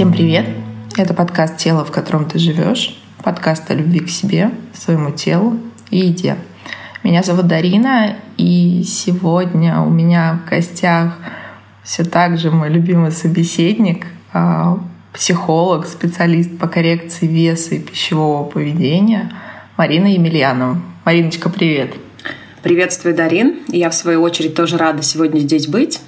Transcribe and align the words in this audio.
Всем 0.00 0.14
привет! 0.14 0.46
Это 0.96 1.12
подкаст 1.12 1.58
«Тело, 1.58 1.84
в 1.84 1.90
котором 1.90 2.24
ты 2.24 2.38
живешь», 2.38 2.98
подкаст 3.22 3.70
о 3.70 3.74
любви 3.74 4.00
к 4.00 4.08
себе, 4.08 4.50
своему 4.72 5.10
телу 5.10 5.58
и 5.90 5.98
еде. 5.98 6.36
Меня 7.02 7.22
зовут 7.22 7.48
Дарина, 7.48 8.16
и 8.38 8.82
сегодня 8.82 9.78
у 9.82 9.90
меня 9.90 10.40
в 10.42 10.48
гостях 10.48 11.18
все 11.84 12.04
так 12.04 12.38
же 12.38 12.50
мой 12.50 12.70
любимый 12.70 13.12
собеседник, 13.12 14.06
а, 14.32 14.78
психолог, 15.12 15.86
специалист 15.86 16.56
по 16.56 16.66
коррекции 16.66 17.26
веса 17.26 17.74
и 17.74 17.80
пищевого 17.80 18.44
поведения 18.44 19.30
Марина 19.76 20.06
Емельянова. 20.06 20.80
Мариночка, 21.04 21.50
привет! 21.50 21.92
Приветствую, 22.62 23.14
Дарин. 23.14 23.58
Я, 23.68 23.90
в 23.90 23.94
свою 23.94 24.22
очередь, 24.22 24.54
тоже 24.54 24.78
рада 24.78 25.02
сегодня 25.02 25.40
здесь 25.40 25.66
быть 25.66 26.00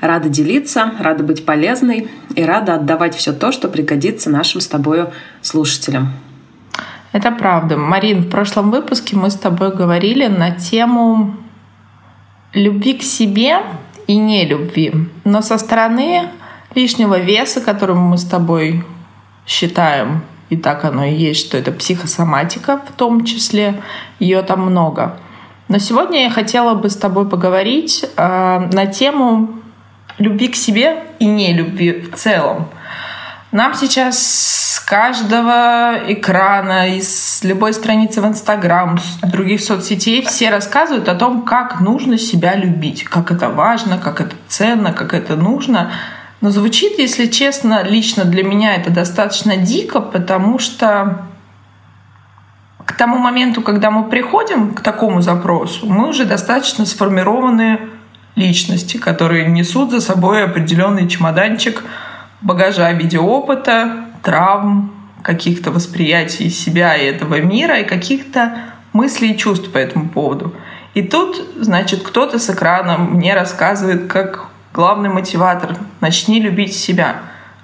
рада 0.00 0.28
делиться, 0.28 0.92
рада 0.98 1.22
быть 1.22 1.44
полезной 1.44 2.10
и 2.34 2.42
рада 2.42 2.74
отдавать 2.74 3.14
все 3.14 3.32
то, 3.32 3.52
что 3.52 3.68
пригодится 3.68 4.30
нашим 4.30 4.60
с 4.60 4.66
тобой 4.66 5.06
слушателям. 5.42 6.12
Это 7.12 7.32
правда. 7.32 7.76
Марин, 7.76 8.22
в 8.22 8.30
прошлом 8.30 8.70
выпуске 8.70 9.16
мы 9.16 9.30
с 9.30 9.34
тобой 9.34 9.74
говорили 9.74 10.26
на 10.26 10.52
тему 10.52 11.36
любви 12.52 12.94
к 12.94 13.02
себе 13.02 13.58
и 14.06 14.16
не 14.16 14.46
любви. 14.46 14.92
Но 15.24 15.42
со 15.42 15.58
стороны 15.58 16.28
лишнего 16.74 17.18
веса, 17.18 17.60
который 17.60 17.96
мы 17.96 18.16
с 18.16 18.24
тобой 18.24 18.84
считаем, 19.46 20.22
и 20.50 20.56
так 20.56 20.84
оно 20.84 21.04
и 21.04 21.14
есть, 21.14 21.40
что 21.40 21.56
это 21.56 21.72
психосоматика 21.72 22.80
в 22.88 22.92
том 22.92 23.24
числе, 23.24 23.82
ее 24.18 24.42
там 24.42 24.62
много. 24.62 25.18
Но 25.68 25.78
сегодня 25.78 26.24
я 26.24 26.30
хотела 26.30 26.74
бы 26.74 26.90
с 26.90 26.96
тобой 26.96 27.28
поговорить 27.28 28.04
э, 28.16 28.68
на 28.72 28.86
тему 28.86 29.59
любви 30.20 30.48
к 30.48 30.54
себе 30.54 31.02
и 31.18 31.26
не 31.26 31.52
любви 31.52 31.92
в 31.92 32.14
целом. 32.14 32.68
Нам 33.50 33.74
сейчас 33.74 34.18
с 34.18 34.80
каждого 34.80 35.98
экрана, 36.06 36.96
из 36.96 37.40
любой 37.42 37.72
страницы 37.72 38.20
в 38.20 38.26
Инстаграм, 38.26 38.98
с 38.98 39.28
других 39.28 39.60
соцсетей 39.60 40.24
все 40.24 40.50
рассказывают 40.50 41.08
о 41.08 41.16
том, 41.16 41.42
как 41.42 41.80
нужно 41.80 42.16
себя 42.16 42.54
любить, 42.54 43.02
как 43.04 43.32
это 43.32 43.48
важно, 43.48 43.98
как 43.98 44.20
это 44.20 44.36
ценно, 44.46 44.92
как 44.92 45.14
это 45.14 45.34
нужно. 45.34 45.90
Но 46.40 46.50
звучит, 46.50 46.98
если 46.98 47.26
честно, 47.26 47.82
лично 47.82 48.24
для 48.24 48.44
меня 48.44 48.76
это 48.76 48.90
достаточно 48.90 49.56
дико, 49.56 50.00
потому 50.00 50.58
что 50.58 51.26
к 52.84 52.92
тому 52.92 53.18
моменту, 53.18 53.62
когда 53.62 53.90
мы 53.90 54.08
приходим 54.08 54.74
к 54.74 54.80
такому 54.80 55.22
запросу, 55.22 55.86
мы 55.86 56.08
уже 56.08 56.24
достаточно 56.24 56.86
сформированы 56.86 57.80
личности, 58.36 58.96
которые 58.96 59.46
несут 59.46 59.90
за 59.90 60.00
собой 60.00 60.44
определенный 60.44 61.08
чемоданчик 61.08 61.82
багажа 62.40 62.90
в 62.92 62.98
виде 62.98 63.18
опыта, 63.18 64.04
травм, 64.22 64.92
каких-то 65.22 65.70
восприятий 65.70 66.48
себя 66.48 66.96
и 66.96 67.04
этого 67.04 67.40
мира 67.40 67.80
и 67.80 67.84
каких-то 67.84 68.52
мыслей 68.92 69.32
и 69.32 69.36
чувств 69.36 69.70
по 69.70 69.78
этому 69.78 70.08
поводу. 70.08 70.54
И 70.94 71.02
тут, 71.02 71.40
значит, 71.56 72.02
кто-то 72.02 72.38
с 72.38 72.50
экрана 72.50 72.98
мне 72.98 73.34
рассказывает, 73.34 74.06
как 74.06 74.48
главный 74.72 75.08
мотиватор 75.08 75.76
«начни 76.00 76.40
любить 76.40 76.74
себя». 76.74 77.16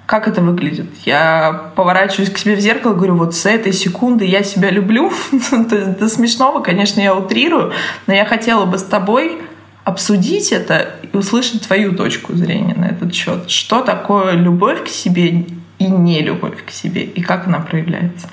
Как 0.05 0.29
это 0.29 0.41
выглядит? 0.41 0.89
Я 1.05 1.71
поворачиваюсь 1.75 2.29
к 2.29 2.37
себе 2.37 2.55
в 2.55 2.61
зеркало 2.61 2.93
и 2.93 2.95
говорю, 2.95 3.15
вот 3.15 3.35
с 3.35 3.45
этой 3.45 3.73
секунды 3.73 4.23
я 4.23 4.41
себя 4.41 4.69
люблю. 4.69 5.11
До 5.51 6.07
смешного, 6.07 6.61
конечно, 6.61 7.01
я 7.01 7.13
утрирую, 7.13 7.73
но 8.05 8.13
я 8.13 8.23
хотела 8.23 8.63
бы 8.63 8.77
с 8.77 8.83
тобой 8.83 9.41
обсудить 9.87 10.51
это 10.51 10.95
и 11.01 11.15
услышать 11.15 11.61
твою 11.61 11.95
точку 11.95 12.35
зрения 12.35 12.75
на 12.75 12.87
этот 12.87 13.13
счет. 13.13 13.49
Что 13.49 13.81
такое 13.81 14.33
любовь 14.33 14.83
к 14.83 14.89
себе 14.89 15.45
и 15.79 15.85
не 15.85 16.21
любовь 16.21 16.65
к 16.65 16.71
себе, 16.71 17.03
и 17.03 17.21
как 17.21 17.47
она 17.47 17.59
проявляется? 17.59 18.27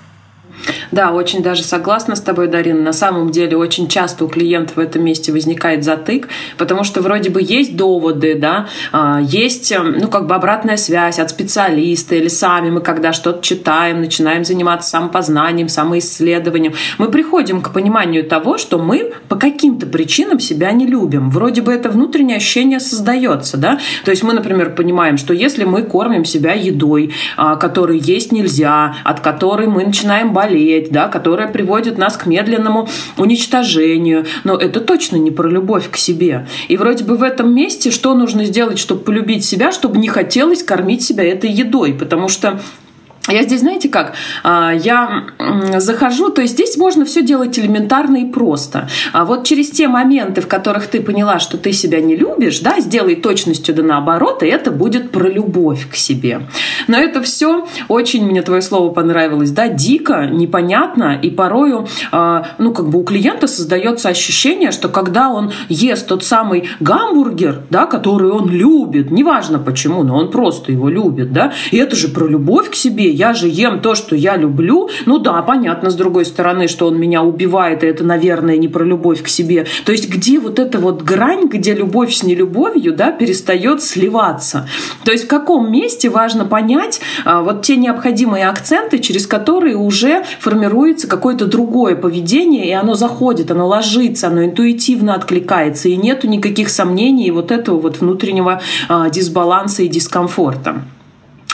Да, 0.92 1.12
очень 1.12 1.42
даже 1.42 1.62
согласна 1.62 2.16
с 2.16 2.20
тобой, 2.20 2.48
Дарина. 2.48 2.80
На 2.80 2.92
самом 2.92 3.30
деле 3.30 3.56
очень 3.56 3.88
часто 3.88 4.24
у 4.24 4.28
клиентов 4.28 4.76
в 4.76 4.80
этом 4.80 5.04
месте 5.04 5.32
возникает 5.32 5.84
затык, 5.84 6.28
потому 6.56 6.84
что 6.84 7.00
вроде 7.00 7.30
бы 7.30 7.40
есть 7.42 7.76
доводы, 7.76 8.34
да, 8.34 8.68
а, 8.92 9.20
есть, 9.20 9.72
эм, 9.72 9.98
ну, 9.98 10.08
как 10.08 10.26
бы 10.26 10.34
обратная 10.34 10.76
связь 10.76 11.18
от 11.18 11.30
специалиста 11.30 12.14
или 12.14 12.28
сами 12.28 12.70
мы, 12.70 12.80
когда 12.80 13.12
что-то 13.12 13.42
читаем, 13.42 14.00
начинаем 14.00 14.44
заниматься 14.44 14.90
самопознанием, 14.90 15.68
самоисследованием, 15.68 16.74
мы 16.98 17.08
приходим 17.08 17.60
к 17.60 17.72
пониманию 17.72 18.24
того, 18.24 18.58
что 18.58 18.78
мы 18.78 19.12
по 19.28 19.36
каким-то 19.36 19.86
причинам 19.86 20.40
себя 20.40 20.72
не 20.72 20.86
любим. 20.86 21.30
Вроде 21.30 21.62
бы 21.62 21.72
это 21.72 21.90
внутреннее 21.90 22.36
ощущение 22.36 22.80
создается, 22.80 23.56
да. 23.56 23.78
То 24.04 24.10
есть 24.10 24.22
мы, 24.22 24.32
например, 24.32 24.74
понимаем, 24.74 25.16
что 25.16 25.34
если 25.34 25.64
мы 25.64 25.82
кормим 25.82 26.24
себя 26.24 26.52
едой, 26.52 27.12
а, 27.36 27.56
которой 27.56 27.98
есть 27.98 28.32
нельзя, 28.32 28.96
от 29.04 29.20
которой 29.20 29.66
мы 29.66 29.84
начинаем 29.84 30.32
болеть, 30.32 30.43
болеть, 30.44 30.90
да, 30.90 31.08
которая 31.08 31.48
приводит 31.48 31.98
нас 31.98 32.16
к 32.16 32.26
медленному 32.26 32.88
уничтожению. 33.16 34.26
Но 34.44 34.56
это 34.56 34.80
точно 34.80 35.16
не 35.16 35.30
про 35.30 35.48
любовь 35.48 35.90
к 35.90 35.96
себе. 35.96 36.46
И 36.68 36.76
вроде 36.76 37.04
бы 37.04 37.16
в 37.16 37.22
этом 37.22 37.54
месте 37.54 37.90
что 37.90 38.14
нужно 38.14 38.44
сделать, 38.44 38.78
чтобы 38.78 39.02
полюбить 39.02 39.44
себя, 39.44 39.72
чтобы 39.72 39.98
не 39.98 40.08
хотелось 40.08 40.62
кормить 40.62 41.02
себя 41.02 41.24
этой 41.24 41.50
едой? 41.50 41.94
Потому 41.94 42.28
что 42.28 42.60
я 43.32 43.42
здесь, 43.42 43.60
знаете 43.60 43.88
как, 43.88 44.12
а, 44.42 44.72
я 44.72 45.24
захожу, 45.78 46.28
то 46.28 46.42
есть 46.42 46.54
здесь 46.54 46.76
можно 46.76 47.06
все 47.06 47.22
делать 47.22 47.58
элементарно 47.58 48.18
и 48.18 48.26
просто. 48.26 48.88
А 49.14 49.24
вот 49.24 49.44
через 49.44 49.70
те 49.70 49.88
моменты, 49.88 50.42
в 50.42 50.46
которых 50.46 50.88
ты 50.88 51.00
поняла, 51.00 51.38
что 51.38 51.56
ты 51.56 51.72
себя 51.72 52.02
не 52.02 52.16
любишь, 52.16 52.60
да, 52.60 52.80
сделай 52.80 53.16
точностью 53.16 53.74
да 53.74 53.82
наоборот, 53.82 54.42
и 54.42 54.46
это 54.46 54.70
будет 54.70 55.10
про 55.10 55.26
любовь 55.26 55.88
к 55.90 55.94
себе. 55.94 56.42
Но 56.86 56.98
это 56.98 57.22
все 57.22 57.66
очень, 57.88 58.26
мне 58.26 58.42
твое 58.42 58.60
слово 58.60 58.92
понравилось, 58.92 59.52
да, 59.52 59.68
дико, 59.68 60.26
непонятно, 60.30 61.18
и 61.20 61.30
порою, 61.30 61.88
а, 62.12 62.48
ну, 62.58 62.74
как 62.74 62.90
бы 62.90 63.00
у 63.00 63.04
клиента 63.04 63.46
создается 63.46 64.10
ощущение, 64.10 64.70
что 64.70 64.90
когда 64.90 65.30
он 65.30 65.50
ест 65.70 66.08
тот 66.08 66.24
самый 66.24 66.68
гамбургер, 66.80 67.62
да, 67.70 67.86
который 67.86 68.30
он 68.30 68.50
любит, 68.50 69.10
неважно 69.10 69.58
почему, 69.58 70.02
но 70.02 70.14
он 70.18 70.30
просто 70.30 70.72
его 70.72 70.90
любит, 70.90 71.32
да, 71.32 71.54
и 71.70 71.78
это 71.78 71.96
же 71.96 72.08
про 72.08 72.26
любовь 72.26 72.70
к 72.70 72.74
себе, 72.74 73.13
я 73.14 73.34
же 73.34 73.48
ем 73.48 73.80
то, 73.80 73.94
что 73.94 74.16
я 74.16 74.36
люблю. 74.36 74.88
Ну 75.06 75.18
да, 75.18 75.40
понятно, 75.42 75.90
с 75.90 75.94
другой 75.94 76.24
стороны, 76.24 76.68
что 76.68 76.86
он 76.86 76.98
меня 76.98 77.22
убивает, 77.22 77.84
и 77.84 77.86
это, 77.86 78.04
наверное, 78.04 78.56
не 78.56 78.68
про 78.68 78.84
любовь 78.84 79.22
к 79.22 79.28
себе. 79.28 79.66
То 79.84 79.92
есть 79.92 80.08
где 80.08 80.38
вот 80.38 80.58
эта 80.58 80.78
вот 80.78 81.02
грань, 81.02 81.46
где 81.48 81.74
любовь 81.74 82.12
с 82.14 82.22
нелюбовью, 82.22 82.94
да, 82.94 83.12
перестает 83.12 83.82
сливаться. 83.82 84.68
То 85.04 85.12
есть 85.12 85.24
в 85.24 85.28
каком 85.28 85.70
месте 85.70 86.08
важно 86.08 86.44
понять 86.44 87.00
а, 87.24 87.42
вот 87.42 87.62
те 87.62 87.76
необходимые 87.76 88.48
акценты, 88.48 88.98
через 88.98 89.26
которые 89.26 89.76
уже 89.76 90.24
формируется 90.40 91.06
какое-то 91.06 91.46
другое 91.46 91.96
поведение, 91.96 92.66
и 92.68 92.72
оно 92.72 92.94
заходит, 92.94 93.50
оно 93.50 93.66
ложится, 93.66 94.28
оно 94.28 94.44
интуитивно 94.44 95.14
откликается, 95.14 95.88
и 95.88 95.96
нету 95.96 96.28
никаких 96.28 96.68
сомнений 96.68 97.26
и 97.26 97.30
вот 97.30 97.50
этого 97.50 97.80
вот 97.80 98.00
внутреннего 98.00 98.60
а, 98.88 99.10
дисбаланса 99.10 99.82
и 99.82 99.88
дискомфорта. 99.88 100.82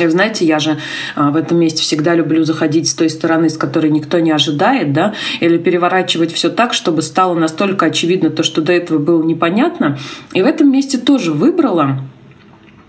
И 0.04 0.08
знаете, 0.08 0.44
я 0.44 0.58
же 0.58 0.78
а, 1.14 1.30
в 1.30 1.36
этом 1.36 1.58
месте 1.58 1.82
всегда 1.82 2.14
люблю 2.14 2.44
заходить 2.44 2.88
с 2.88 2.94
той 2.94 3.10
стороны, 3.10 3.48
с 3.48 3.56
которой 3.56 3.90
никто 3.90 4.18
не 4.18 4.30
ожидает, 4.30 4.92
да, 4.92 5.14
или 5.40 5.58
переворачивать 5.58 6.32
все 6.32 6.48
так, 6.50 6.74
чтобы 6.74 7.02
стало 7.02 7.34
настолько 7.34 7.86
очевидно 7.86 8.30
то, 8.30 8.42
что 8.42 8.60
до 8.62 8.72
этого 8.72 8.98
было 8.98 9.22
непонятно. 9.22 9.98
И 10.32 10.42
в 10.42 10.46
этом 10.46 10.70
месте 10.70 10.98
тоже 10.98 11.32
выбрала 11.32 12.00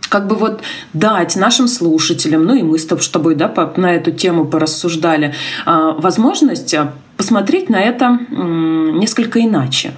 как 0.09 0.27
бы 0.27 0.35
вот 0.35 0.61
дать 0.91 1.37
нашим 1.37 1.69
слушателям, 1.69 2.43
ну 2.43 2.53
и 2.53 2.63
мы 2.63 2.77
с 2.77 2.85
тобой, 2.85 3.35
да, 3.35 3.47
на 3.77 3.95
эту 3.95 4.11
тему 4.11 4.45
порассуждали, 4.45 5.33
а, 5.65 5.91
возможность 5.93 6.73
а, 6.73 6.93
посмотреть 7.15 7.69
на 7.69 7.81
это 7.81 8.19
несколько 8.29 9.39
иначе. 9.39 9.93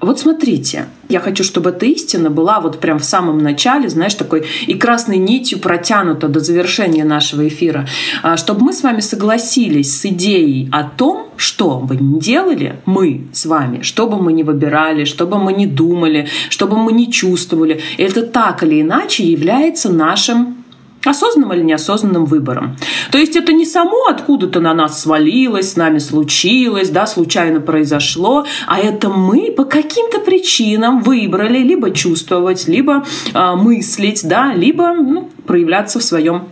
Вот 0.00 0.18
смотрите, 0.18 0.86
я 1.10 1.20
хочу, 1.20 1.44
чтобы 1.44 1.70
эта 1.70 1.84
истина 1.84 2.30
была 2.30 2.60
вот 2.60 2.80
прям 2.80 2.98
в 2.98 3.04
самом 3.04 3.38
начале, 3.38 3.90
знаешь, 3.90 4.14
такой 4.14 4.46
и 4.66 4.72
красной 4.72 5.18
нитью 5.18 5.58
протянута 5.58 6.28
до 6.28 6.40
завершения 6.40 7.04
нашего 7.04 7.46
эфира, 7.46 7.86
а, 8.22 8.38
чтобы 8.38 8.64
мы 8.64 8.72
с 8.72 8.82
вами 8.82 9.00
согласились 9.00 10.00
с 10.00 10.06
идеей 10.06 10.70
о 10.72 10.84
том, 10.84 11.28
что 11.36 11.80
бы 11.80 11.96
ни 11.96 12.18
делали 12.18 12.76
мы 12.86 13.26
с 13.34 13.44
вами, 13.44 13.82
что 13.82 14.06
бы 14.06 14.16
мы 14.16 14.32
ни 14.32 14.42
выбирали, 14.42 15.04
что 15.04 15.26
бы 15.26 15.38
мы 15.38 15.52
ни 15.52 15.66
думали, 15.66 16.28
что 16.48 16.66
бы 16.66 16.78
мы 16.78 16.92
ни 16.92 17.04
чувствовали, 17.06 17.82
это 17.98 18.22
так 18.22 18.62
или 18.62 18.80
иначе 18.80 19.24
является 19.24 19.92
нашим 19.92 20.59
осознанным 21.04 21.52
или 21.52 21.62
неосознанным 21.62 22.24
выбором. 22.24 22.76
То 23.10 23.18
есть 23.18 23.36
это 23.36 23.52
не 23.52 23.64
само 23.64 24.06
откуда-то 24.08 24.60
на 24.60 24.74
нас 24.74 25.02
свалилось, 25.02 25.72
с 25.72 25.76
нами 25.76 25.98
случилось, 25.98 26.90
да, 26.90 27.06
случайно 27.06 27.60
произошло, 27.60 28.44
а 28.66 28.78
это 28.78 29.08
мы 29.08 29.52
по 29.52 29.64
каким-то 29.64 30.20
причинам 30.20 31.02
выбрали 31.02 31.58
либо 31.58 31.90
чувствовать, 31.90 32.68
либо 32.68 33.04
э, 33.32 33.54
мыслить, 33.54 34.26
да, 34.26 34.52
либо 34.54 34.92
ну, 34.94 35.30
проявляться 35.46 35.98
в 35.98 36.02
своем 36.02 36.48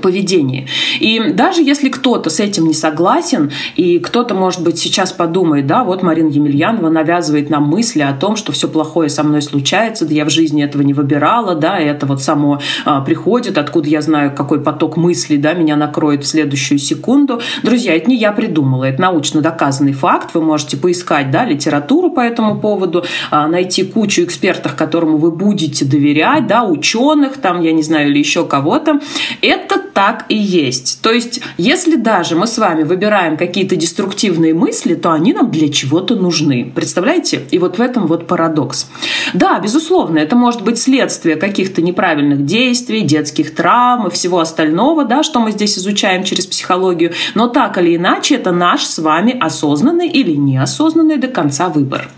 поведении. 0.00 0.66
И 1.00 1.20
даже 1.32 1.62
если 1.62 1.88
кто-то 1.88 2.30
с 2.30 2.40
этим 2.40 2.66
не 2.66 2.74
согласен, 2.74 3.50
и 3.76 3.98
кто-то, 3.98 4.34
может 4.34 4.62
быть, 4.62 4.78
сейчас 4.78 5.12
подумает, 5.12 5.66
да, 5.66 5.84
вот 5.84 6.02
Марина 6.02 6.28
Емельянова 6.28 6.90
навязывает 6.90 7.50
нам 7.50 7.64
мысли 7.64 8.02
о 8.02 8.12
том, 8.12 8.36
что 8.36 8.52
все 8.52 8.68
плохое 8.68 9.08
со 9.08 9.22
мной 9.22 9.42
случается, 9.42 10.06
да 10.06 10.14
я 10.14 10.24
в 10.24 10.30
жизни 10.30 10.62
этого 10.62 10.82
не 10.82 10.94
выбирала, 10.94 11.54
да, 11.54 11.78
и 11.80 11.86
это 11.86 12.06
вот 12.06 12.22
само 12.22 12.60
а, 12.84 13.00
приходит, 13.00 13.58
откуда 13.58 13.88
я 13.88 14.00
знаю, 14.00 14.34
какой 14.34 14.60
поток 14.60 14.96
мыслей, 14.96 15.38
да, 15.38 15.54
меня 15.54 15.76
накроет 15.76 16.24
в 16.24 16.26
следующую 16.26 16.78
секунду. 16.78 17.40
Друзья, 17.62 17.94
это 17.96 18.08
не 18.08 18.16
я 18.16 18.32
придумала, 18.32 18.84
это 18.84 19.00
научно 19.02 19.40
доказанный 19.40 19.92
факт, 19.92 20.30
вы 20.34 20.42
можете 20.42 20.76
поискать, 20.76 21.30
да, 21.30 21.44
литературу 21.44 22.10
по 22.10 22.20
этому 22.20 22.60
поводу, 22.60 23.04
а, 23.30 23.48
найти 23.48 23.84
кучу 23.84 24.22
экспертов, 24.22 24.74
которому 24.74 25.18
вы 25.18 25.30
будете 25.30 25.84
доверять, 25.84 26.46
да, 26.46 26.64
ученых, 26.64 27.38
там, 27.38 27.60
я 27.60 27.72
не 27.72 27.82
знаю, 27.82 28.10
или 28.10 28.18
еще 28.18 28.44
кого-то. 28.44 29.00
Это 29.42 29.87
так 29.98 30.26
и 30.28 30.36
есть. 30.36 31.00
То 31.02 31.10
есть, 31.10 31.40
если 31.56 31.96
даже 31.96 32.36
мы 32.36 32.46
с 32.46 32.56
вами 32.56 32.84
выбираем 32.84 33.36
какие-то 33.36 33.74
деструктивные 33.74 34.54
мысли, 34.54 34.94
то 34.94 35.10
они 35.10 35.32
нам 35.32 35.50
для 35.50 35.68
чего-то 35.70 36.14
нужны. 36.14 36.70
Представляете? 36.72 37.42
И 37.50 37.58
вот 37.58 37.78
в 37.78 37.80
этом 37.80 38.06
вот 38.06 38.28
парадокс. 38.28 38.88
Да, 39.34 39.58
безусловно, 39.58 40.20
это 40.20 40.36
может 40.36 40.62
быть 40.62 40.78
следствие 40.78 41.34
каких-то 41.34 41.82
неправильных 41.82 42.44
действий, 42.46 43.00
детских 43.00 43.56
травм 43.56 44.06
и 44.06 44.10
всего 44.10 44.38
остального, 44.38 45.04
да, 45.04 45.24
что 45.24 45.40
мы 45.40 45.50
здесь 45.50 45.76
изучаем 45.76 46.22
через 46.22 46.46
психологию. 46.46 47.12
Но 47.34 47.48
так 47.48 47.76
или 47.76 47.96
иначе, 47.96 48.36
это 48.36 48.52
наш 48.52 48.84
с 48.84 49.00
вами 49.00 49.36
осознанный 49.36 50.06
или 50.06 50.36
неосознанный 50.36 51.16
до 51.16 51.26
конца 51.26 51.70
выбор. 51.70 52.08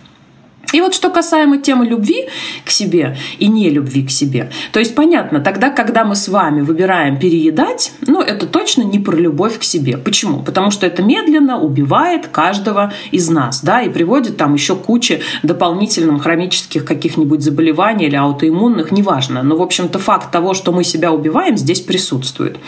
И 0.73 0.81
вот 0.81 0.95
что 0.95 1.11
касаемо 1.11 1.59
темы 1.59 1.87
любви 1.87 2.29
к 2.65 2.71
себе 2.71 3.17
и 3.39 3.49
не 3.49 3.71
любви 3.71 4.05
к 4.05 4.11
себе, 4.11 4.51
то 4.73 4.79
есть 4.79 4.95
понятно, 4.95 5.41
тогда, 5.41 5.71
когда 5.71 6.05
мы 6.05 6.15
с 6.15 6.29
вами 6.29 6.61
выбираем 6.61 7.19
переедать, 7.19 7.93
ну, 8.07 8.21
это 8.21 8.47
точно 8.47 8.83
не 8.83 8.99
про 8.99 9.17
любовь 9.17 9.59
к 9.59 9.63
себе. 9.63 9.97
Почему? 9.97 10.43
Потому 10.43 10.71
что 10.71 10.87
это 10.87 11.03
медленно 11.03 11.61
убивает 11.61 12.29
каждого 12.29 12.93
из 13.11 13.29
нас, 13.29 13.63
да, 13.63 13.83
и 13.83 13.89
приводит 13.89 14.37
там 14.37 14.55
еще 14.55 14.77
куче 14.77 15.21
дополнительных 15.43 16.23
хронических 16.23 16.85
каких-нибудь 16.85 17.43
заболеваний 17.43 18.07
или 18.07 18.17
аутоиммунных, 18.17 18.93
неважно. 18.93 19.43
Но, 19.43 19.57
в 19.57 19.63
общем-то, 19.63 19.99
факт 19.99 20.31
того, 20.31 20.55
что 20.55 20.73
мы 20.73 20.85
себя 20.85 21.13
убиваем, 21.13 21.57
здесь 21.57 21.81
присутствует. 21.81 22.59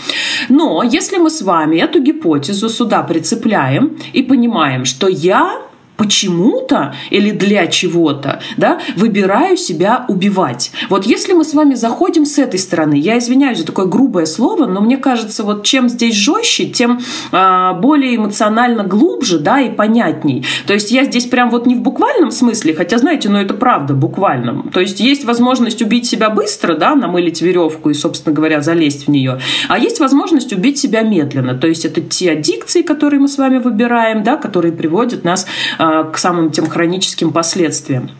Но 0.49 0.83
если 0.83 1.19
мы 1.19 1.31
с 1.31 1.43
вами 1.43 1.77
эту 1.77 2.01
гипотезу 2.01 2.69
сюда 2.69 3.03
прицепляем 3.03 3.97
и 4.13 4.23
понимаем, 4.23 4.85
что 4.85 5.09
я 5.09 5.63
почему-то 6.03 6.97
или 7.11 7.31
для 7.31 7.69
чего-то, 7.69 8.41
да, 8.57 8.81
выбираю 8.97 9.57
себя 9.57 10.05
убивать. 10.09 10.73
Вот 10.89 11.07
если 11.07 11.33
мы 11.33 11.45
с 11.45 11.55
вами 11.55 11.75
заходим 11.75 12.27
с 12.27 12.39
этой 12.39 12.59
стороны, 12.59 12.95
я 12.95 13.19
извиняюсь 13.19 13.59
за 13.59 13.67
такое 13.67 13.87
грубое 13.87 14.27
слово, 14.27 14.67
но 14.67 14.81
мне 14.81 14.97
кажется, 14.97 15.45
вот 15.45 15.63
чем 15.63 15.89
здесь 15.89 16.17
жестче, 16.17 16.67
тем 16.67 16.99
э, 17.31 17.73
более 17.81 18.17
эмоционально 18.17 18.83
глубже, 18.83 19.39
да, 19.39 19.61
и 19.61 19.71
понятней. 19.71 20.45
То 20.67 20.73
есть 20.73 20.91
я 20.91 21.05
здесь 21.05 21.27
прям 21.27 21.51
вот 21.51 21.67
не 21.67 21.77
в 21.77 21.83
буквальном 21.83 22.33
смысле, 22.33 22.75
хотя, 22.75 22.99
знаете, 22.99 23.29
ну 23.29 23.39
это 23.39 23.55
правда 23.55 23.95
буквальном. 23.95 24.71
То 24.75 24.81
есть 24.81 24.99
есть 24.99 25.25
возможность 25.25 25.83
убить 25.83 26.07
себя 26.07 26.31
быстро, 26.31 26.75
да, 26.75 26.97
намылить 26.97 27.41
веревку 27.43 27.91
и, 27.91 27.95
собственно 27.95 28.35
говоря, 28.35 28.61
залезть 28.61 29.07
в 29.07 29.11
нее, 29.11 29.39
а 29.69 29.79
есть 29.79 30.01
возможность 30.01 30.53
убить 30.53 30.79
себя 30.79 31.03
медленно. 31.03 31.55
То 31.55 31.69
есть 31.69 31.85
это 31.85 32.01
те 32.01 32.33
аддикции, 32.33 32.83
которые 32.83 33.21
мы 33.21 33.29
с 33.29 33.39
вами 33.39 33.59
выбираем, 33.59 34.25
да, 34.25 34.37
которые 34.37 34.73
приводят 34.73 35.23
нас 35.23 35.47
э, 35.79 35.92
к 36.13 36.19
самым 36.19 36.51
тем 36.51 36.69
хроническим 36.69 37.33
последствиям. 37.33 38.11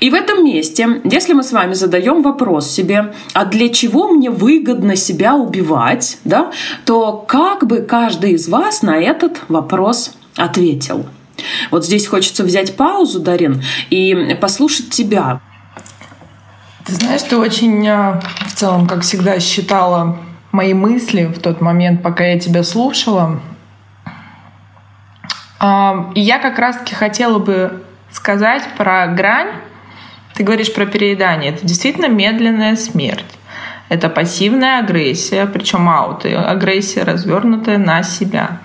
И 0.00 0.10
в 0.10 0.14
этом 0.14 0.44
месте, 0.44 1.00
если 1.04 1.32
мы 1.32 1.42
с 1.42 1.52
вами 1.52 1.74
задаем 1.74 2.22
вопрос 2.22 2.70
себе, 2.70 3.14
а 3.32 3.44
для 3.46 3.68
чего 3.68 4.08
мне 4.08 4.30
выгодно 4.30 4.96
себя 4.96 5.34
убивать, 5.34 6.18
да, 6.24 6.52
то 6.84 7.12
как 7.12 7.66
бы 7.66 7.78
каждый 7.78 8.32
из 8.32 8.48
вас 8.48 8.82
на 8.82 8.96
этот 8.96 9.40
вопрос 9.48 10.12
ответил? 10.36 11.06
Вот 11.70 11.84
здесь 11.84 12.06
хочется 12.06 12.44
взять 12.44 12.76
паузу, 12.76 13.20
Дарин, 13.20 13.62
и 13.90 14.36
послушать 14.40 14.90
тебя. 14.90 15.40
Ты 16.84 16.94
знаешь, 16.94 17.22
ты 17.22 17.36
очень 17.36 17.86
а, 17.88 18.22
в 18.46 18.54
целом, 18.54 18.86
как 18.86 19.02
всегда, 19.02 19.40
считала 19.40 20.18
мои 20.52 20.72
мысли 20.72 21.24
в 21.24 21.40
тот 21.40 21.60
момент, 21.60 22.02
пока 22.02 22.24
я 22.24 22.38
тебя 22.38 22.62
слушала. 22.62 23.40
И 25.60 26.20
я 26.20 26.38
как 26.38 26.58
раз-таки 26.58 26.94
хотела 26.94 27.38
бы 27.38 27.82
сказать 28.10 28.62
про 28.76 29.06
грань. 29.08 29.52
Ты 30.34 30.42
говоришь 30.42 30.72
про 30.72 30.84
переедание. 30.84 31.52
Это 31.52 31.66
действительно 31.66 32.08
медленная 32.08 32.76
смерть. 32.76 33.24
Это 33.88 34.08
пассивная 34.10 34.80
агрессия, 34.80 35.46
причем 35.46 35.88
ауты, 35.88 36.34
агрессия, 36.34 37.04
развернутая 37.04 37.78
на 37.78 38.02
себя. 38.02 38.60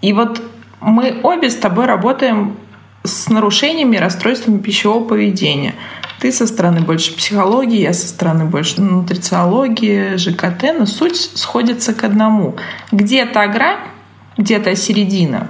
И 0.00 0.12
вот 0.12 0.40
мы 0.80 1.20
обе 1.22 1.50
с 1.50 1.56
тобой 1.56 1.86
работаем 1.86 2.56
с 3.04 3.28
нарушениями, 3.28 3.96
расстройствами 3.96 4.58
пищевого 4.58 5.04
поведения. 5.04 5.74
Ты 6.18 6.32
со 6.32 6.46
стороны 6.46 6.80
больше 6.80 7.14
психологии, 7.14 7.80
я 7.80 7.92
со 7.92 8.08
стороны 8.08 8.46
больше 8.46 8.80
нутрициологии, 8.80 10.16
ЖКТ, 10.16 10.74
но 10.76 10.86
суть 10.86 11.16
сходится 11.16 11.94
к 11.94 12.02
одному. 12.02 12.56
Где-то 12.90 13.46
грань, 13.48 13.78
где-то 14.36 14.74
середина 14.74 15.48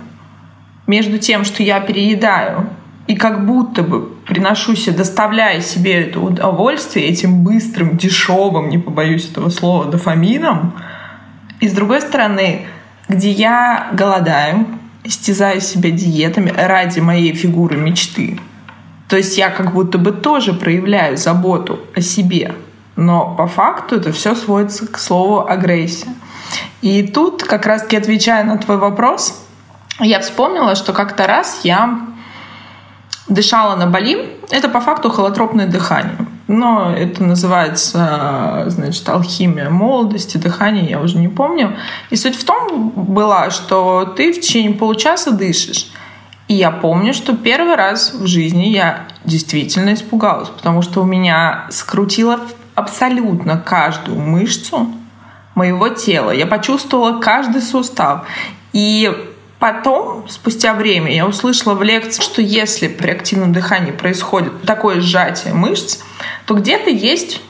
между 0.88 1.18
тем, 1.18 1.44
что 1.44 1.62
я 1.62 1.78
переедаю 1.78 2.70
и 3.06 3.14
как 3.14 3.46
будто 3.46 3.82
бы 3.82 4.08
приношу 4.26 4.74
себе, 4.74 4.96
доставляя 4.96 5.60
себе 5.60 6.06
это 6.06 6.18
удовольствие 6.18 7.06
этим 7.06 7.44
быстрым, 7.44 7.96
дешевым, 7.96 8.68
не 8.68 8.78
побоюсь 8.78 9.30
этого 9.30 9.50
слова, 9.50 9.86
дофамином, 9.86 10.74
и 11.60 11.68
с 11.68 11.72
другой 11.72 12.00
стороны, 12.00 12.66
где 13.08 13.30
я 13.30 13.88
голодаю, 13.92 14.66
истязаю 15.04 15.60
себя 15.60 15.90
диетами 15.90 16.52
ради 16.54 17.00
моей 17.00 17.32
фигуры 17.34 17.76
мечты. 17.76 18.38
То 19.08 19.16
есть 19.16 19.38
я 19.38 19.48
как 19.48 19.72
будто 19.72 19.96
бы 19.96 20.12
тоже 20.12 20.52
проявляю 20.52 21.16
заботу 21.16 21.80
о 21.94 22.02
себе, 22.02 22.54
но 22.94 23.34
по 23.36 23.46
факту 23.46 23.96
это 23.96 24.12
все 24.12 24.34
сводится 24.34 24.86
к 24.86 24.98
слову 24.98 25.48
агрессия. 25.48 26.08
И 26.82 27.02
тут, 27.02 27.42
как 27.42 27.64
раз-таки 27.66 27.96
отвечая 27.96 28.44
на 28.44 28.58
твой 28.58 28.76
вопрос, 28.76 29.47
я 30.00 30.20
вспомнила, 30.20 30.74
что 30.74 30.92
как-то 30.92 31.26
раз 31.26 31.60
я 31.64 32.00
дышала 33.28 33.76
на 33.76 33.86
Бали. 33.86 34.36
Это 34.50 34.68
по 34.68 34.80
факту 34.80 35.10
холотропное 35.10 35.66
дыхание. 35.66 36.16
Но 36.46 36.94
это 36.96 37.22
называется, 37.22 38.64
значит, 38.68 39.06
алхимия 39.08 39.68
молодости, 39.68 40.38
дыхания, 40.38 40.88
я 40.88 41.00
уже 41.00 41.18
не 41.18 41.28
помню. 41.28 41.76
И 42.08 42.16
суть 42.16 42.36
в 42.36 42.44
том 42.44 42.90
была, 42.90 43.50
что 43.50 44.14
ты 44.16 44.32
в 44.32 44.40
течение 44.40 44.72
получаса 44.72 45.30
дышишь. 45.30 45.90
И 46.48 46.54
я 46.54 46.70
помню, 46.70 47.12
что 47.12 47.36
первый 47.36 47.74
раз 47.74 48.14
в 48.14 48.26
жизни 48.26 48.68
я 48.68 49.06
действительно 49.24 49.92
испугалась, 49.92 50.48
потому 50.48 50.80
что 50.80 51.02
у 51.02 51.04
меня 51.04 51.66
скрутило 51.68 52.40
абсолютно 52.74 53.58
каждую 53.58 54.18
мышцу 54.18 54.90
моего 55.54 55.90
тела. 55.90 56.30
Я 56.30 56.46
почувствовала 56.46 57.20
каждый 57.20 57.60
сустав. 57.60 58.26
И 58.72 59.27
Потом, 59.58 60.28
спустя 60.28 60.72
время, 60.72 61.12
я 61.12 61.26
услышала 61.26 61.74
в 61.74 61.82
лекции, 61.82 62.22
что 62.22 62.40
если 62.40 62.86
при 62.86 63.10
активном 63.10 63.52
дыхании 63.52 63.90
происходит 63.90 64.62
такое 64.62 65.00
сжатие 65.00 65.52
мышц, 65.52 65.98
то 66.46 66.54
где-то 66.54 66.90
есть 66.90 67.42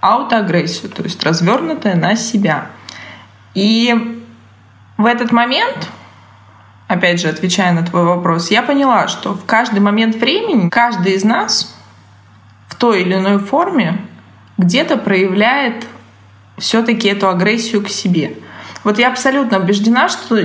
аутоагрессия, 0.00 0.88
то 0.88 1.02
есть 1.02 1.22
развернутая 1.22 1.94
на 1.94 2.16
себя. 2.16 2.66
И 3.54 3.94
в 4.96 5.06
этот 5.06 5.30
момент, 5.30 5.88
опять 6.88 7.20
же, 7.20 7.28
отвечая 7.28 7.72
на 7.72 7.86
твой 7.86 8.04
вопрос, 8.04 8.50
я 8.50 8.62
поняла, 8.62 9.06
что 9.06 9.34
в 9.34 9.44
каждый 9.44 9.80
момент 9.80 10.16
времени 10.16 10.68
каждый 10.68 11.12
из 11.12 11.22
нас 11.22 11.76
в 12.68 12.74
той 12.74 13.02
или 13.02 13.14
иной 13.14 13.38
форме 13.38 13.98
где-то 14.58 14.96
проявляет 14.96 15.86
все-таки 16.58 17.08
эту 17.08 17.28
агрессию 17.28 17.84
к 17.84 17.88
себе. 17.88 18.36
Вот 18.82 18.98
я 18.98 19.08
абсолютно 19.08 19.58
убеждена, 19.58 20.08
что 20.08 20.38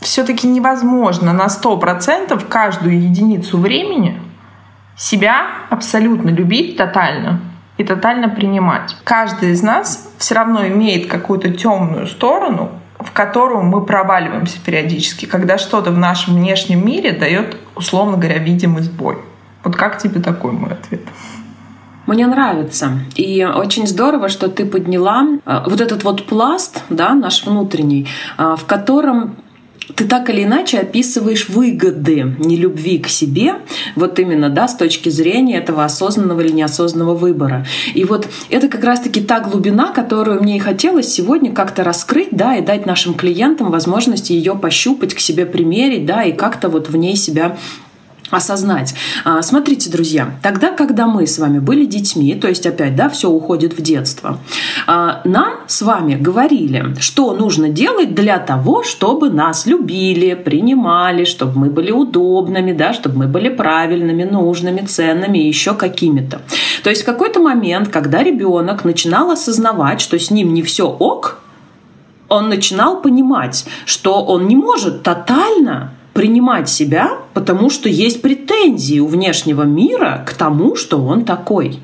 все-таки 0.00 0.46
невозможно 0.46 1.32
на 1.32 1.46
100% 1.46 2.46
каждую 2.48 3.00
единицу 3.00 3.58
времени 3.58 4.20
себя 4.96 5.46
абсолютно 5.70 6.30
любить 6.30 6.76
тотально 6.76 7.40
и 7.76 7.84
тотально 7.84 8.28
принимать. 8.28 8.96
Каждый 9.04 9.52
из 9.52 9.62
нас 9.62 10.10
все 10.18 10.34
равно 10.34 10.66
имеет 10.66 11.08
какую-то 11.08 11.50
темную 11.50 12.06
сторону, 12.06 12.70
в 12.98 13.12
которую 13.12 13.62
мы 13.62 13.84
проваливаемся 13.84 14.58
периодически, 14.60 15.26
когда 15.26 15.56
что-то 15.58 15.92
в 15.92 15.98
нашем 15.98 16.34
внешнем 16.34 16.84
мире 16.84 17.12
дает, 17.12 17.56
условно 17.76 18.16
говоря, 18.16 18.38
видимый 18.38 18.82
сбой. 18.82 19.18
Вот 19.62 19.76
как 19.76 19.98
тебе 19.98 20.20
такой 20.20 20.52
мой 20.52 20.72
ответ? 20.72 21.02
Мне 22.06 22.26
нравится. 22.26 23.00
И 23.16 23.44
очень 23.44 23.86
здорово, 23.86 24.30
что 24.30 24.48
ты 24.48 24.64
подняла 24.64 25.26
э, 25.44 25.62
вот 25.66 25.80
этот 25.80 26.04
вот 26.04 26.26
пласт, 26.26 26.82
да, 26.88 27.12
наш 27.12 27.44
внутренний, 27.44 28.08
э, 28.38 28.56
в 28.58 28.64
котором 28.64 29.36
ты 29.94 30.04
так 30.04 30.30
или 30.30 30.44
иначе 30.44 30.78
описываешь 30.78 31.48
выгоды 31.48 32.36
нелюбви 32.38 32.98
к 32.98 33.08
себе, 33.08 33.56
вот 33.96 34.18
именно, 34.18 34.50
да, 34.50 34.68
с 34.68 34.76
точки 34.76 35.08
зрения 35.08 35.58
этого 35.58 35.84
осознанного 35.84 36.40
или 36.40 36.52
неосознанного 36.52 37.14
выбора. 37.14 37.66
И 37.94 38.04
вот 38.04 38.28
это 38.50 38.68
как 38.68 38.84
раз-таки 38.84 39.20
та 39.20 39.40
глубина, 39.40 39.92
которую 39.92 40.42
мне 40.42 40.56
и 40.56 40.60
хотелось 40.60 41.08
сегодня 41.08 41.52
как-то 41.52 41.84
раскрыть, 41.84 42.28
да, 42.32 42.56
и 42.56 42.62
дать 42.62 42.86
нашим 42.86 43.14
клиентам 43.14 43.70
возможность 43.70 44.30
ее 44.30 44.54
пощупать, 44.54 45.14
к 45.14 45.20
себе 45.20 45.46
примерить, 45.46 46.06
да, 46.06 46.24
и 46.24 46.32
как-то 46.32 46.68
вот 46.68 46.88
в 46.88 46.96
ней 46.96 47.16
себя 47.16 47.56
осознать. 48.30 48.94
А, 49.24 49.42
смотрите, 49.42 49.90
друзья, 49.90 50.30
тогда, 50.42 50.70
когда 50.70 51.06
мы 51.06 51.26
с 51.26 51.38
вами 51.38 51.58
были 51.58 51.84
детьми, 51.84 52.34
то 52.34 52.48
есть 52.48 52.66
опять, 52.66 52.96
да, 52.96 53.08
все 53.08 53.30
уходит 53.30 53.78
в 53.78 53.82
детство, 53.82 54.38
а, 54.86 55.22
нам 55.24 55.54
с 55.66 55.82
вами 55.82 56.14
говорили, 56.14 56.94
что 57.00 57.34
нужно 57.34 57.68
делать 57.68 58.14
для 58.14 58.38
того, 58.38 58.82
чтобы 58.82 59.30
нас 59.30 59.66
любили, 59.66 60.34
принимали, 60.34 61.24
чтобы 61.24 61.58
мы 61.58 61.70
были 61.70 61.90
удобными, 61.90 62.72
да, 62.72 62.92
чтобы 62.92 63.18
мы 63.18 63.26
были 63.26 63.48
правильными, 63.48 64.24
нужными, 64.24 64.80
ценными 64.80 65.38
еще 65.38 65.74
какими-то. 65.74 66.40
То 66.82 66.90
есть 66.90 67.02
в 67.02 67.06
какой-то 67.06 67.40
момент, 67.40 67.88
когда 67.88 68.22
ребенок 68.22 68.84
начинал 68.84 69.30
осознавать, 69.30 70.00
что 70.00 70.18
с 70.18 70.30
ним 70.30 70.54
не 70.54 70.62
все 70.62 70.88
ок, 70.88 71.40
он 72.28 72.48
начинал 72.48 73.00
понимать, 73.00 73.64
что 73.86 74.22
он 74.22 74.46
не 74.46 74.56
может 74.56 75.02
тотально 75.02 75.94
принимать 76.18 76.68
себя, 76.68 77.12
потому 77.32 77.70
что 77.70 77.88
есть 77.88 78.22
претензии 78.22 78.98
у 78.98 79.06
внешнего 79.06 79.62
мира 79.62 80.24
к 80.26 80.34
тому, 80.34 80.74
что 80.74 81.00
он 81.00 81.24
такой. 81.24 81.78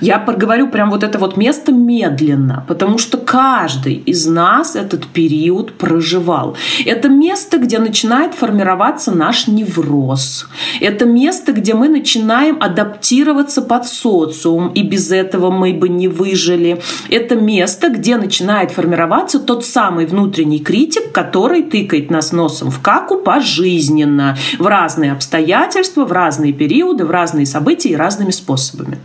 Я 0.00 0.18
проговорю 0.18 0.68
прям 0.68 0.90
вот 0.90 1.04
это 1.04 1.18
вот 1.18 1.36
место 1.36 1.72
медленно, 1.72 2.64
потому 2.66 2.98
что 2.98 3.18
каждый 3.18 3.94
из 3.94 4.26
нас 4.26 4.74
этот 4.74 5.06
период 5.06 5.74
проживал. 5.74 6.56
Это 6.84 7.08
место, 7.08 7.58
где 7.58 7.78
начинает 7.78 8.34
формироваться 8.34 9.12
наш 9.12 9.46
невроз. 9.46 10.46
Это 10.80 11.04
место, 11.04 11.52
где 11.52 11.74
мы 11.74 11.88
начинаем 11.88 12.56
адаптироваться 12.60 13.62
под 13.62 13.86
социум, 13.86 14.68
и 14.68 14.82
без 14.82 15.12
этого 15.12 15.50
мы 15.50 15.72
бы 15.72 15.88
не 15.88 16.08
выжили. 16.08 16.82
Это 17.10 17.36
место, 17.36 17.88
где 17.88 18.16
начинает 18.16 18.72
формироваться 18.72 19.38
тот 19.38 19.64
самый 19.64 20.06
внутренний 20.06 20.60
критик, 20.60 21.12
который 21.12 21.62
тыкает 21.62 22.10
нас 22.10 22.32
носом 22.32 22.70
в 22.70 22.80
каку 22.80 23.18
пожизненно, 23.18 24.36
в 24.58 24.66
разные 24.66 25.12
обстоятельства, 25.12 26.04
в 26.04 26.12
разные 26.12 26.52
периоды, 26.52 27.04
в 27.04 27.10
разные 27.10 27.46
события 27.46 27.90
и 27.90 27.96
разными 27.96 28.30
способами. 28.30 28.98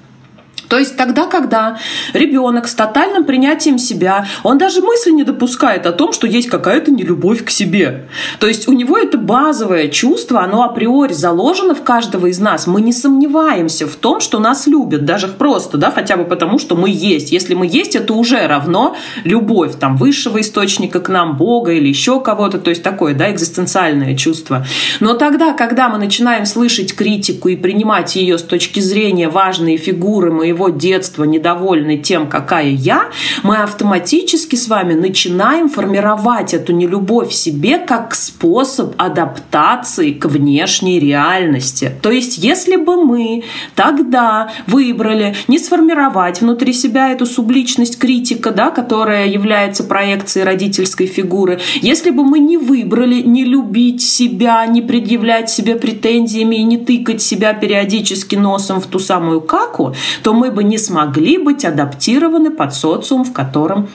То 0.68 0.78
есть 0.78 0.98
тогда, 0.98 1.26
когда 1.26 1.78
ребенок 2.14 2.68
с 2.68 2.74
тотальным 2.74 3.24
принятием 3.24 3.78
себя, 3.78 4.28
он 4.44 4.58
даже 4.58 4.82
мысли 4.82 5.12
не 5.12 5.24
допускает 5.24 5.86
о 5.86 5.92
том, 5.92 6.14
что 6.14 6.28
есть 6.28 6.50
какая-то 6.50 6.92
нелюбовь 6.92 7.44
к 7.44 7.50
себе. 7.50 8.08
То 8.40 8.48
есть 8.48 8.68
у 8.68 8.74
него 8.74 8.98
это 8.98 9.18
базовое 9.18 9.88
чувство, 9.88 10.42
оно 10.42 10.64
априори 10.64 11.14
заложено 11.14 11.74
в 11.74 11.84
каждого 11.84 12.28
из 12.28 12.40
нас. 12.40 12.68
Мы 12.68 12.82
не 12.82 12.94
сомневаемся 12.94 13.88
в 13.88 13.96
том, 13.96 14.20
что 14.20 14.40
нас 14.40 14.68
любят, 14.68 15.06
даже 15.06 15.28
просто, 15.28 15.78
да, 15.78 15.92
хотя 15.92 16.18
бы 16.18 16.26
потому, 16.26 16.60
что 16.60 16.76
мы 16.76 16.90
есть. 16.90 17.32
Если 17.32 17.54
мы 17.54 17.68
есть, 17.68 17.96
это 17.96 18.14
уже 18.14 18.46
равно 18.48 18.96
любовь 19.24 19.76
там 19.80 19.98
высшего 19.98 20.42
источника 20.42 21.00
к 21.00 21.10
нам, 21.10 21.38
Бога 21.38 21.72
или 21.72 21.88
еще 21.88 22.20
кого-то, 22.22 22.58
то 22.58 22.70
есть 22.70 22.84
такое, 22.84 23.14
да, 23.14 23.32
экзистенциальное 23.32 24.16
чувство. 24.16 24.66
Но 25.00 25.14
тогда, 25.14 25.54
когда 25.54 25.90
мы 25.90 25.98
начинаем 25.98 26.46
слышать 26.46 26.96
критику 26.96 27.50
и 27.50 27.56
принимать 27.56 28.16
ее 28.16 28.38
с 28.38 28.44
точки 28.44 28.80
зрения 28.80 29.30
важные 29.30 29.78
фигуры 29.78 30.32
моего 30.32 30.57
моего 30.58 30.70
детства 30.70 31.24
недовольны 31.24 31.98
тем, 31.98 32.28
какая 32.28 32.70
я, 32.70 33.10
мы 33.44 33.58
автоматически 33.58 34.56
с 34.56 34.68
вами 34.68 34.94
начинаем 34.94 35.70
формировать 35.70 36.54
эту 36.54 36.74
нелюбовь 36.74 37.30
в 37.30 37.34
себе 37.34 37.78
как 37.78 38.16
способ 38.16 38.94
адаптации 38.98 40.12
к 40.12 40.26
внешней 40.26 41.00
реальности. 41.00 41.92
То 42.02 42.12
есть, 42.12 42.38
если 42.38 42.76
бы 42.76 43.04
мы 43.04 43.44
тогда 43.76 44.50
выбрали 44.66 45.36
не 45.48 45.60
сформировать 45.60 46.42
внутри 46.42 46.74
себя 46.74 47.12
эту 47.12 47.26
субличность 47.26 48.00
критика, 48.00 48.52
да, 48.52 48.72
которая 48.72 49.28
является 49.28 49.84
проекцией 49.84 50.46
родительской 50.46 51.06
фигуры, 51.06 51.60
если 51.82 52.10
бы 52.10 52.24
мы 52.24 52.40
не 52.40 52.58
выбрали 52.58 53.22
не 53.22 53.46
любить 53.46 54.02
себя, 54.02 54.66
не 54.66 54.82
предъявлять 54.82 55.50
себе 55.50 55.76
претензиями 55.76 56.56
и 56.56 56.64
не 56.64 56.78
тыкать 56.78 57.22
себя 57.22 57.54
периодически 57.54 58.36
носом 58.36 58.82
в 58.82 58.88
ту 58.88 59.00
самую 59.00 59.42
каку, 59.42 59.94
то 60.24 60.34
мы 60.34 60.47
мы 60.48 60.54
бы 60.54 60.64
не 60.64 60.78
смогли 60.78 61.38
быть 61.38 61.66
адаптированы 61.66 62.52
под 62.52 62.74
социум, 62.74 63.26
в 63.26 63.34
котором 63.34 63.90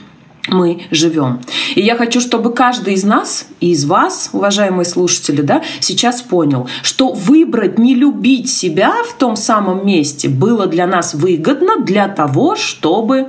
мы 0.49 0.82
живем. 0.90 1.40
И 1.75 1.80
я 1.80 1.97
хочу, 1.97 2.21
чтобы 2.21 2.52
каждый 2.52 2.94
из 2.94 3.04
нас 3.04 3.47
и 3.61 3.71
из 3.71 3.87
вас, 3.87 4.30
уважаемые 4.32 4.85
слушатели, 4.85 5.40
да, 5.40 5.62
сейчас 5.80 6.21
понял, 6.21 6.68
что 6.82 7.12
выбрать 7.12 7.78
не 7.78 7.94
любить 7.94 8.50
себя 8.50 8.92
в 9.09 9.14
том 9.14 9.37
самом 9.37 9.87
месте 9.87 10.28
было 10.28 10.66
для 10.66 10.87
нас 10.87 11.14
выгодно 11.14 11.80
для 11.80 12.09
того, 12.09 12.56
чтобы 12.56 13.28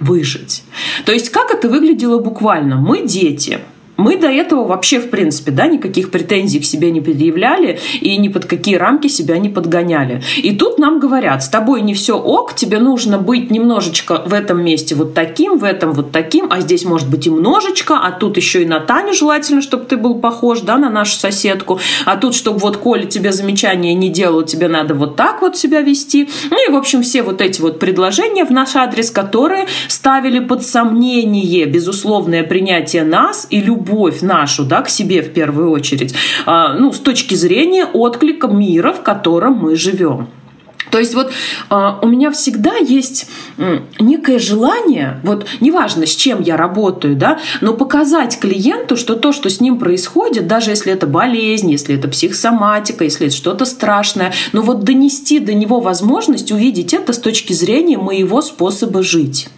выжить. 0.00 0.62
То 1.04 1.12
есть 1.12 1.28
как 1.28 1.50
это 1.50 1.68
выглядело 1.68 2.20
буквально? 2.20 2.76
Мы 2.76 3.06
дети, 3.06 3.58
мы 3.96 4.16
до 4.16 4.28
этого 4.28 4.64
вообще, 4.64 5.00
в 5.00 5.10
принципе, 5.10 5.50
да, 5.50 5.66
никаких 5.66 6.10
претензий 6.10 6.60
к 6.60 6.64
себе 6.64 6.90
не 6.90 7.00
предъявляли 7.00 7.78
и 8.00 8.16
ни 8.16 8.28
под 8.28 8.46
какие 8.46 8.76
рамки 8.76 9.06
себя 9.08 9.38
не 9.38 9.48
подгоняли. 9.48 10.22
И 10.38 10.56
тут 10.56 10.78
нам 10.78 10.98
говорят, 10.98 11.44
с 11.44 11.48
тобой 11.48 11.82
не 11.82 11.92
все 11.92 12.18
ок, 12.18 12.54
тебе 12.54 12.78
нужно 12.78 13.18
быть 13.18 13.50
немножечко 13.50 14.22
в 14.24 14.32
этом 14.32 14.64
месте 14.64 14.94
вот 14.94 15.12
таким, 15.12 15.58
в 15.58 15.64
этом 15.64 15.92
вот 15.92 16.10
таким, 16.10 16.46
а 16.50 16.60
здесь 16.60 16.84
может 16.84 17.10
быть 17.10 17.26
и 17.26 17.30
множечко, 17.30 17.98
а 18.02 18.12
тут 18.12 18.36
еще 18.38 18.62
и 18.62 18.66
на 18.66 18.80
Таню 18.80 19.12
желательно, 19.12 19.60
чтобы 19.60 19.84
ты 19.84 19.96
был 19.96 20.16
похож, 20.16 20.60
да, 20.60 20.78
на 20.78 20.88
нашу 20.88 21.16
соседку, 21.16 21.78
а 22.06 22.16
тут, 22.16 22.34
чтобы 22.34 22.58
вот 22.58 22.78
Коля 22.78 23.04
тебе 23.04 23.30
замечания 23.30 23.94
не 23.94 24.08
делал, 24.08 24.42
тебе 24.42 24.68
надо 24.68 24.94
вот 24.94 25.16
так 25.16 25.42
вот 25.42 25.56
себя 25.56 25.82
вести. 25.82 26.28
Ну 26.50 26.68
и, 26.68 26.72
в 26.72 26.76
общем, 26.76 27.02
все 27.02 27.22
вот 27.22 27.40
эти 27.40 27.60
вот 27.60 27.78
предложения 27.78 28.44
в 28.44 28.50
наш 28.50 28.74
адрес, 28.74 29.10
которые 29.10 29.66
ставили 29.88 30.38
под 30.38 30.64
сомнение 30.64 31.66
безусловное 31.66 32.42
принятие 32.42 33.04
нас 33.04 33.46
и 33.50 33.60
любовь 33.60 33.81
любовь 33.82 34.22
нашу 34.22 34.64
да, 34.64 34.82
к 34.82 34.88
себе 34.88 35.22
в 35.22 35.32
первую 35.32 35.70
очередь, 35.70 36.14
а, 36.46 36.74
ну, 36.74 36.92
с 36.92 36.98
точки 36.98 37.34
зрения 37.34 37.84
отклика 37.84 38.46
мира, 38.46 38.92
в 38.92 39.02
котором 39.02 39.54
мы 39.54 39.76
живем. 39.76 40.28
То 40.90 40.98
есть 40.98 41.14
вот 41.14 41.32
э, 41.70 41.90
у 42.02 42.06
меня 42.06 42.30
всегда 42.32 42.76
есть 42.76 43.26
э, 43.56 43.78
некое 43.98 44.38
желание, 44.38 45.20
вот 45.22 45.46
неважно, 45.60 46.06
с 46.06 46.14
чем 46.14 46.42
я 46.42 46.58
работаю, 46.58 47.16
да, 47.16 47.38
но 47.62 47.72
показать 47.72 48.38
клиенту, 48.38 48.98
что 48.98 49.14
то, 49.14 49.32
что 49.32 49.48
с 49.48 49.60
ним 49.60 49.78
происходит, 49.78 50.46
даже 50.46 50.70
если 50.70 50.92
это 50.92 51.06
болезнь, 51.06 51.70
если 51.70 51.96
это 51.96 52.08
психосоматика, 52.08 53.04
если 53.04 53.28
это 53.28 53.36
что-то 53.36 53.64
страшное, 53.64 54.34
но 54.52 54.60
вот 54.60 54.84
донести 54.84 55.38
до 55.38 55.54
него 55.54 55.80
возможность 55.80 56.52
увидеть 56.52 56.92
это 56.92 57.14
с 57.14 57.18
точки 57.18 57.54
зрения 57.54 57.96
моего 57.96 58.42
способа 58.42 59.02
жить. 59.02 59.48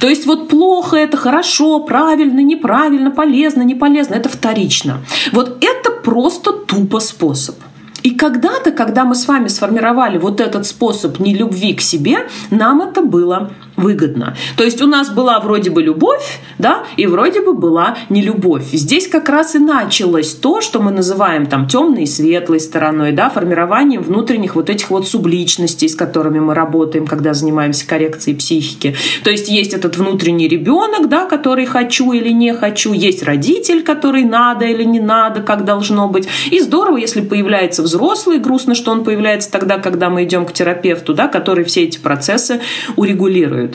То 0.00 0.08
есть 0.08 0.26
вот 0.26 0.48
плохо 0.48 0.96
это, 0.96 1.16
хорошо, 1.16 1.80
правильно, 1.80 2.40
неправильно, 2.40 3.10
полезно, 3.10 3.62
не 3.62 3.74
полезно, 3.74 4.14
это 4.14 4.28
вторично. 4.28 4.98
Вот 5.32 5.64
это 5.64 5.90
просто 5.90 6.52
тупо 6.52 7.00
способ. 7.00 7.56
И 8.02 8.10
когда-то, 8.10 8.72
когда 8.72 9.04
мы 9.04 9.14
с 9.14 9.28
вами 9.28 9.48
сформировали 9.48 10.18
вот 10.18 10.40
этот 10.40 10.66
способ 10.66 11.20
нелюбви 11.20 11.74
к 11.74 11.80
себе, 11.80 12.26
нам 12.50 12.80
это 12.80 13.00
было 13.00 13.52
выгодно. 13.82 14.36
То 14.56 14.64
есть 14.64 14.80
у 14.80 14.86
нас 14.86 15.10
была 15.10 15.40
вроде 15.40 15.70
бы 15.70 15.82
любовь, 15.82 16.40
да, 16.58 16.84
и 16.96 17.06
вроде 17.06 17.42
бы 17.42 17.52
была 17.52 17.96
не 18.08 18.22
любовь. 18.22 18.64
Здесь 18.72 19.08
как 19.08 19.28
раз 19.28 19.54
и 19.54 19.58
началось 19.58 20.34
то, 20.34 20.60
что 20.60 20.80
мы 20.80 20.90
называем 20.90 21.46
там 21.46 21.66
темной 21.66 22.04
и 22.04 22.06
светлой 22.06 22.60
стороной, 22.60 23.12
да, 23.12 23.28
формированием 23.28 24.02
внутренних 24.02 24.54
вот 24.54 24.70
этих 24.70 24.90
вот 24.90 25.08
субличностей, 25.08 25.88
с 25.88 25.96
которыми 25.96 26.38
мы 26.38 26.54
работаем, 26.54 27.06
когда 27.06 27.34
занимаемся 27.34 27.86
коррекцией 27.86 28.36
психики. 28.36 28.94
То 29.24 29.30
есть 29.30 29.48
есть 29.48 29.74
этот 29.74 29.96
внутренний 29.96 30.48
ребенок, 30.48 31.08
да, 31.08 31.26
который 31.26 31.66
хочу 31.66 32.12
или 32.12 32.30
не 32.30 32.54
хочу, 32.54 32.92
есть 32.92 33.22
родитель, 33.22 33.82
который 33.82 34.24
надо 34.24 34.64
или 34.64 34.84
не 34.84 35.00
надо, 35.00 35.42
как 35.42 35.64
должно 35.64 36.08
быть. 36.08 36.28
И 36.50 36.60
здорово, 36.60 36.98
если 36.98 37.20
появляется 37.20 37.82
взрослый, 37.82 38.38
грустно, 38.38 38.74
что 38.74 38.92
он 38.92 39.04
появляется 39.04 39.50
тогда, 39.50 39.78
когда 39.78 40.10
мы 40.10 40.24
идем 40.24 40.46
к 40.46 40.52
терапевту, 40.52 41.14
да, 41.14 41.28
который 41.28 41.64
все 41.64 41.84
эти 41.84 41.98
процессы 41.98 42.60
урегулирует. 42.96 43.71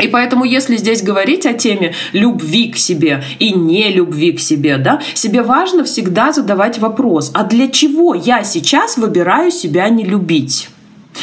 И 0.00 0.08
поэтому, 0.08 0.44
если 0.44 0.76
здесь 0.76 1.02
говорить 1.02 1.44
о 1.46 1.52
теме 1.52 1.94
любви 2.12 2.70
к 2.72 2.76
себе 2.76 3.22
и 3.38 3.52
не 3.52 3.90
любви 3.90 4.32
к 4.32 4.40
себе, 4.40 4.78
да, 4.78 5.00
себе 5.14 5.42
важно 5.42 5.84
всегда 5.84 6.32
задавать 6.32 6.78
вопрос, 6.78 7.30
а 7.34 7.44
для 7.44 7.68
чего 7.68 8.14
я 8.14 8.42
сейчас 8.42 8.96
выбираю 8.96 9.50
себя 9.50 9.88
не 9.90 10.04
любить? 10.04 10.70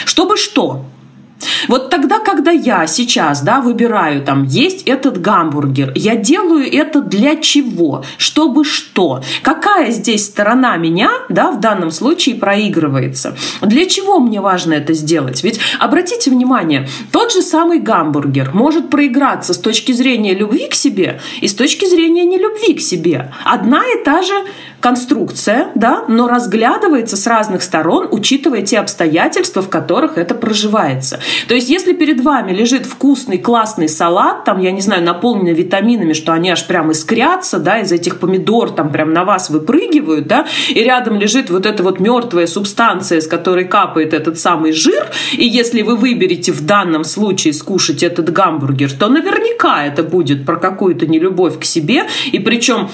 Чтобы 0.06 0.38
что? 0.38 0.86
Вот 1.68 1.90
тогда, 1.90 2.20
когда 2.20 2.52
я 2.52 2.88
сейчас, 2.88 3.42
да, 3.42 3.62
выбираю 3.62 4.24
там 4.24 4.44
есть 4.44 4.84
этот 4.84 5.22
гамбургер, 5.22 5.94
я 5.96 6.16
делаю 6.16 6.72
это 6.72 7.02
для 7.02 7.36
чего? 7.36 8.04
Чтобы 8.18 8.66
что? 8.66 9.22
Какая 9.42 9.92
здесь 9.92 10.26
сторона 10.26 10.78
меня, 10.78 11.10
да, 11.30 11.52
в 11.52 11.60
данном 11.60 11.92
случае 11.92 12.36
проигрывается? 12.36 13.38
Для 13.62 13.86
чего 13.86 14.20
мне 14.20 14.42
важно 14.42 14.74
это 14.74 14.94
сделать? 14.94 15.44
Ведь 15.44 15.60
обратите 15.80 16.30
внимание, 16.30 16.88
тот 17.12 17.32
же 17.32 17.42
самый 17.42 17.80
гамбургер 17.80 18.52
может 18.54 18.90
проиграться 18.90 19.54
с 19.54 19.58
точки 19.58 19.92
зрения 19.92 20.34
любви 20.34 20.68
к 20.68 20.74
себе 20.74 21.22
и 21.42 21.48
с 21.48 21.54
точки 21.54 21.86
зрения 21.86 22.26
нелюбви 22.26 22.74
к 22.74 22.82
себе. 22.82 23.32
Одна 23.44 23.84
и 23.86 24.04
та 24.04 24.22
же 24.22 24.34
конструкция, 24.82 25.70
да, 25.76 26.06
но 26.08 26.28
разглядывается 26.28 27.18
с 27.18 27.28
разных 27.28 27.64
сторон, 27.64 28.08
учитывая 28.12 28.62
те 28.62 28.80
обстоятельства, 28.80 29.62
в 29.62 29.70
которых 29.70 30.18
это 30.18 30.36
проживается. 30.36 31.20
То 31.48 31.56
есть, 31.56 31.70
если 31.70 31.94
перед 31.94 32.22
вами 32.22 32.52
лежит 32.52 32.86
вкусный, 32.86 33.38
классный 33.38 33.90
салат, 33.90 34.44
там, 34.46 34.60
я 34.60 34.72
не 34.72 34.82
знаю, 34.82 35.04
наполненный 35.04 35.54
витаминами, 35.54 36.14
что 36.14 36.34
они 36.34 36.50
аж 36.50 36.68
прям 36.68 36.92
искрятся, 36.92 37.60
да, 37.60 37.80
из 37.80 37.92
этих 37.92 38.20
помидор 38.20 38.72
там 38.72 38.92
прям 38.92 39.14
на 39.14 39.26
вас 39.26 39.50
выпрыгивают, 39.50 40.28
да, 40.28 40.48
и 40.70 40.84
рядом 40.84 41.20
лежит 41.20 41.50
вот 41.50 41.66
эта 41.66 41.84
вот 41.84 42.00
мертвая 42.00 42.48
субстанция, 42.48 43.22
с 43.22 43.28
которой 43.28 43.66
капает 43.66 44.14
этот 44.14 44.40
самый 44.40 44.72
жир, 44.72 45.08
и 45.34 45.46
если 45.46 45.82
вы 45.82 45.96
выберете 45.96 46.52
в 46.52 46.66
данном 46.66 47.04
случае 47.04 47.54
скушать 47.54 48.04
этот 48.04 48.32
гамбургер, 48.32 48.92
то 48.92 49.08
наверняка 49.08 49.86
это 49.86 50.04
будет 50.04 50.46
про 50.46 50.58
какую-то 50.58 51.08
нелюбовь 51.08 51.60
к 51.60 51.64
себе, 51.64 52.06
и 52.32 52.40
причем 52.40 52.90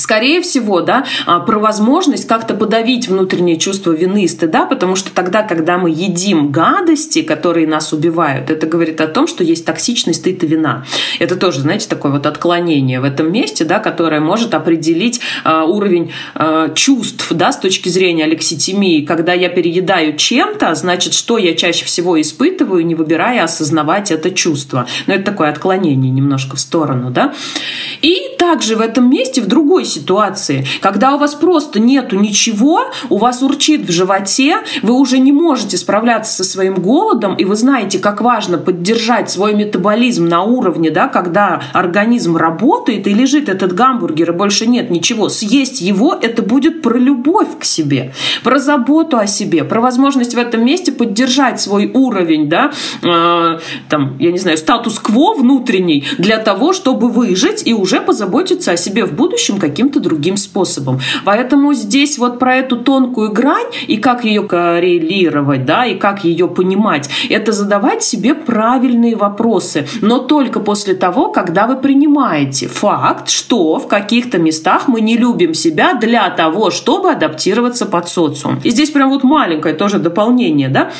Скорее 0.00 0.40
всего, 0.40 0.80
да, 0.80 1.04
а, 1.26 1.40
про 1.40 1.58
возможность 1.58 2.26
как-то 2.26 2.54
подавить 2.54 3.06
внутреннее 3.06 3.58
чувство 3.58 3.92
вины 3.92 4.24
и 4.24 4.28
стыда, 4.28 4.64
потому 4.64 4.96
что 4.96 5.12
тогда, 5.12 5.42
когда 5.42 5.76
мы 5.76 5.90
едим 5.90 6.50
гадости, 6.50 7.20
которые 7.20 7.66
нас 7.66 7.92
убивают, 7.92 8.50
это 8.50 8.66
говорит 8.66 9.02
о 9.02 9.08
том, 9.08 9.26
что 9.26 9.44
есть 9.44 9.66
токсичность, 9.66 10.20
стыд 10.20 10.42
и 10.42 10.46
вина. 10.46 10.86
Это 11.18 11.36
тоже, 11.36 11.60
знаете, 11.60 11.86
такое 11.86 12.12
вот 12.12 12.24
отклонение 12.24 12.98
в 12.98 13.04
этом 13.04 13.30
месте, 13.30 13.66
да, 13.66 13.78
которое 13.78 14.20
может 14.20 14.54
определить 14.54 15.20
э, 15.44 15.62
уровень 15.66 16.12
э, 16.34 16.70
чувств, 16.74 17.30
да, 17.30 17.52
с 17.52 17.58
точки 17.58 17.90
зрения 17.90 18.24
алекситимии. 18.24 19.04
Когда 19.04 19.34
я 19.34 19.50
переедаю 19.50 20.16
чем-то, 20.16 20.74
значит, 20.76 21.12
что 21.12 21.36
я 21.36 21.54
чаще 21.54 21.84
всего 21.84 22.18
испытываю, 22.18 22.86
не 22.86 22.94
выбирая 22.94 23.44
осознавать 23.44 24.10
это 24.10 24.30
чувство. 24.30 24.86
Но 25.06 25.12
это 25.12 25.24
такое 25.24 25.50
отклонение 25.50 26.10
немножко 26.10 26.56
в 26.56 26.60
сторону, 26.60 27.10
да. 27.10 27.34
И 28.00 28.30
также 28.38 28.76
в 28.76 28.80
этом 28.80 29.10
месте 29.10 29.42
в 29.42 29.46
другой 29.46 29.89
ситуации, 29.90 30.64
когда 30.80 31.14
у 31.14 31.18
вас 31.18 31.34
просто 31.34 31.80
нету 31.80 32.18
ничего, 32.18 32.82
у 33.08 33.18
вас 33.18 33.42
урчит 33.42 33.86
в 33.86 33.92
животе, 33.92 34.58
вы 34.82 34.94
уже 34.94 35.18
не 35.18 35.32
можете 35.32 35.76
справляться 35.76 36.32
со 36.32 36.44
своим 36.44 36.74
голодом, 36.74 37.34
и 37.34 37.44
вы 37.44 37.56
знаете, 37.56 37.98
как 37.98 38.20
важно 38.20 38.58
поддержать 38.58 39.30
свой 39.30 39.54
метаболизм 39.54 40.26
на 40.26 40.42
уровне, 40.42 40.90
да, 40.90 41.08
когда 41.08 41.62
организм 41.72 42.36
работает 42.36 43.06
и 43.06 43.14
лежит 43.14 43.48
этот 43.48 43.74
гамбургер, 43.74 44.30
и 44.30 44.34
больше 44.34 44.66
нет 44.66 44.90
ничего. 44.90 45.28
Съесть 45.28 45.80
его– 45.80 46.16
это 46.22 46.42
будет 46.42 46.82
про 46.82 46.98
любовь 46.98 47.58
к 47.58 47.64
себе, 47.64 48.12
про 48.42 48.58
заботу 48.58 49.18
о 49.18 49.26
себе, 49.26 49.64
про 49.64 49.80
возможность 49.80 50.34
в 50.34 50.38
этом 50.38 50.64
месте 50.64 50.92
поддержать 50.92 51.60
свой 51.60 51.90
уровень, 51.92 52.48
да, 52.48 52.72
э, 53.02 53.58
там, 53.88 54.16
я 54.18 54.32
не 54.32 54.38
знаю, 54.38 54.56
статус-кво 54.56 55.34
внутренний 55.34 56.06
для 56.18 56.38
того, 56.38 56.72
чтобы 56.72 57.08
выжить 57.08 57.66
и 57.66 57.74
уже 57.74 58.00
позаботиться 58.00 58.30
заботиться 58.30 58.72
о 58.72 58.76
себе 58.76 59.04
в 59.04 59.12
будущем 59.14 59.58
каким-то 59.70 60.00
другим 60.00 60.36
способом. 60.36 61.00
Поэтому 61.24 61.72
здесь 61.74 62.18
вот 62.18 62.38
про 62.38 62.56
эту 62.56 62.76
тонкую 62.76 63.32
грань 63.32 63.66
и 63.86 63.96
как 63.96 64.24
ее 64.24 64.42
коррелировать, 64.42 65.64
да, 65.64 65.86
и 65.86 65.96
как 65.96 66.24
ее 66.24 66.48
понимать, 66.48 67.08
это 67.28 67.52
задавать 67.52 68.02
себе 68.02 68.34
правильные 68.34 69.16
вопросы, 69.16 69.86
но 70.02 70.18
только 70.18 70.60
после 70.60 70.94
того, 70.94 71.28
когда 71.28 71.66
вы 71.66 71.76
принимаете 71.76 72.68
факт, 72.68 73.28
что 73.28 73.78
в 73.78 73.86
каких-то 73.88 74.38
местах 74.38 74.88
мы 74.88 75.00
не 75.00 75.16
любим 75.16 75.54
себя 75.54 75.94
для 75.94 76.28
того, 76.30 76.70
чтобы 76.70 77.10
адаптироваться 77.10 77.86
под 77.86 78.08
социум. 78.08 78.60
И 78.64 78.70
здесь 78.70 78.90
прям 78.90 79.10
вот 79.10 79.22
маленькое 79.24 79.74
тоже 79.74 79.98
дополнение, 79.98 80.68
да, 80.68 80.90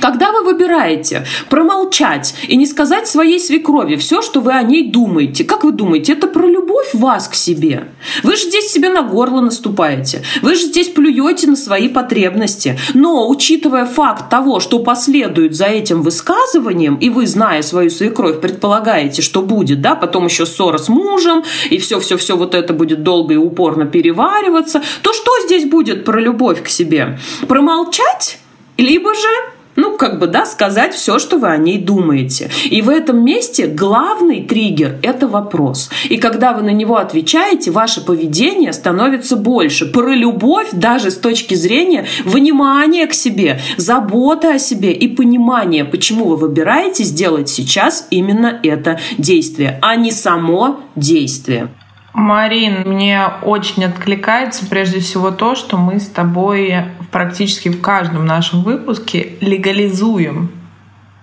когда 0.00 0.32
вы 0.32 0.44
выбираете 0.44 1.26
промолчать 1.48 2.34
и 2.48 2.56
не 2.56 2.66
сказать 2.66 3.06
своей 3.08 3.38
свекрови 3.38 3.96
все, 3.96 4.22
что 4.22 4.40
вы 4.40 4.52
о 4.52 4.62
ней 4.62 4.90
думаете, 4.90 5.44
как 5.44 5.64
вы 5.64 5.72
думаете, 5.72 6.12
это 6.14 6.26
про 6.26 6.46
любовь 6.46 6.94
вас 6.94 7.28
к 7.28 7.34
себе? 7.34 7.88
Вы 8.22 8.36
же 8.36 8.44
здесь 8.44 8.70
себе 8.70 8.88
на 8.88 9.02
горло 9.02 9.40
наступаете, 9.40 10.22
вы 10.42 10.54
же 10.54 10.62
здесь 10.62 10.88
плюете 10.88 11.48
на 11.48 11.56
свои 11.56 11.88
потребности. 11.88 12.78
Но, 12.94 13.28
учитывая 13.28 13.84
факт 13.84 14.30
того, 14.30 14.60
что 14.60 14.78
последует 14.80 15.54
за 15.54 15.66
этим 15.66 16.02
высказыванием, 16.02 16.96
и 16.96 17.10
вы, 17.10 17.26
зная 17.26 17.62
свою 17.62 17.90
свекровь, 17.90 18.40
предполагаете, 18.40 19.22
что 19.22 19.42
будет, 19.42 19.80
да, 19.80 19.94
потом 19.94 20.26
еще 20.26 20.46
ссора 20.46 20.78
с 20.78 20.88
мужем, 20.88 21.44
и 21.70 21.78
все-все-все 21.78 22.36
вот 22.36 22.54
это 22.54 22.72
будет 22.72 23.02
долго 23.02 23.34
и 23.34 23.36
упорно 23.36 23.86
перевариваться, 23.86 24.82
то 25.02 25.12
что 25.12 25.30
здесь 25.44 25.68
будет 25.68 26.04
про 26.04 26.20
любовь 26.20 26.62
к 26.62 26.68
себе? 26.68 27.18
Промолчать? 27.46 28.38
Либо 28.76 29.14
же 29.14 29.28
ну, 29.76 29.96
как 29.96 30.18
бы, 30.18 30.26
да, 30.26 30.46
сказать 30.46 30.94
все, 30.94 31.18
что 31.18 31.38
вы 31.38 31.48
о 31.48 31.56
ней 31.56 31.78
думаете. 31.78 32.50
И 32.64 32.82
в 32.82 32.88
этом 32.88 33.24
месте 33.24 33.66
главный 33.66 34.42
триггер– 34.42 34.98
это 35.02 35.28
вопрос. 35.28 35.90
И 36.08 36.16
когда 36.16 36.52
вы 36.52 36.62
на 36.62 36.70
него 36.70 36.96
отвечаете, 36.96 37.70
ваше 37.70 38.04
поведение 38.04 38.72
становится 38.72 39.36
больше. 39.36 39.86
Про 39.86 40.14
любовь 40.14 40.68
даже 40.72 41.10
с 41.10 41.16
точки 41.16 41.54
зрения 41.54 42.06
внимания 42.24 43.06
к 43.06 43.14
себе, 43.14 43.60
заботы 43.76 44.48
о 44.48 44.58
себе 44.58 44.92
и 44.92 45.08
понимания, 45.08 45.84
почему 45.84 46.26
вы 46.26 46.36
выбираете 46.36 47.04
сделать 47.04 47.48
сейчас 47.48 48.06
именно 48.10 48.58
это 48.62 48.98
действие, 49.18 49.78
а 49.82 49.96
не 49.96 50.12
само 50.12 50.80
действие. 50.96 51.68
Марин, 52.12 52.82
мне 52.86 53.22
очень 53.42 53.84
откликается 53.84 54.66
прежде 54.66 55.00
всего 55.00 55.30
то, 55.30 55.54
что 55.54 55.76
мы 55.76 56.00
с 56.00 56.08
тобой 56.08 56.74
практически 57.10 57.68
в 57.68 57.80
каждом 57.80 58.26
нашем 58.26 58.62
выпуске 58.62 59.36
легализуем 59.40 60.50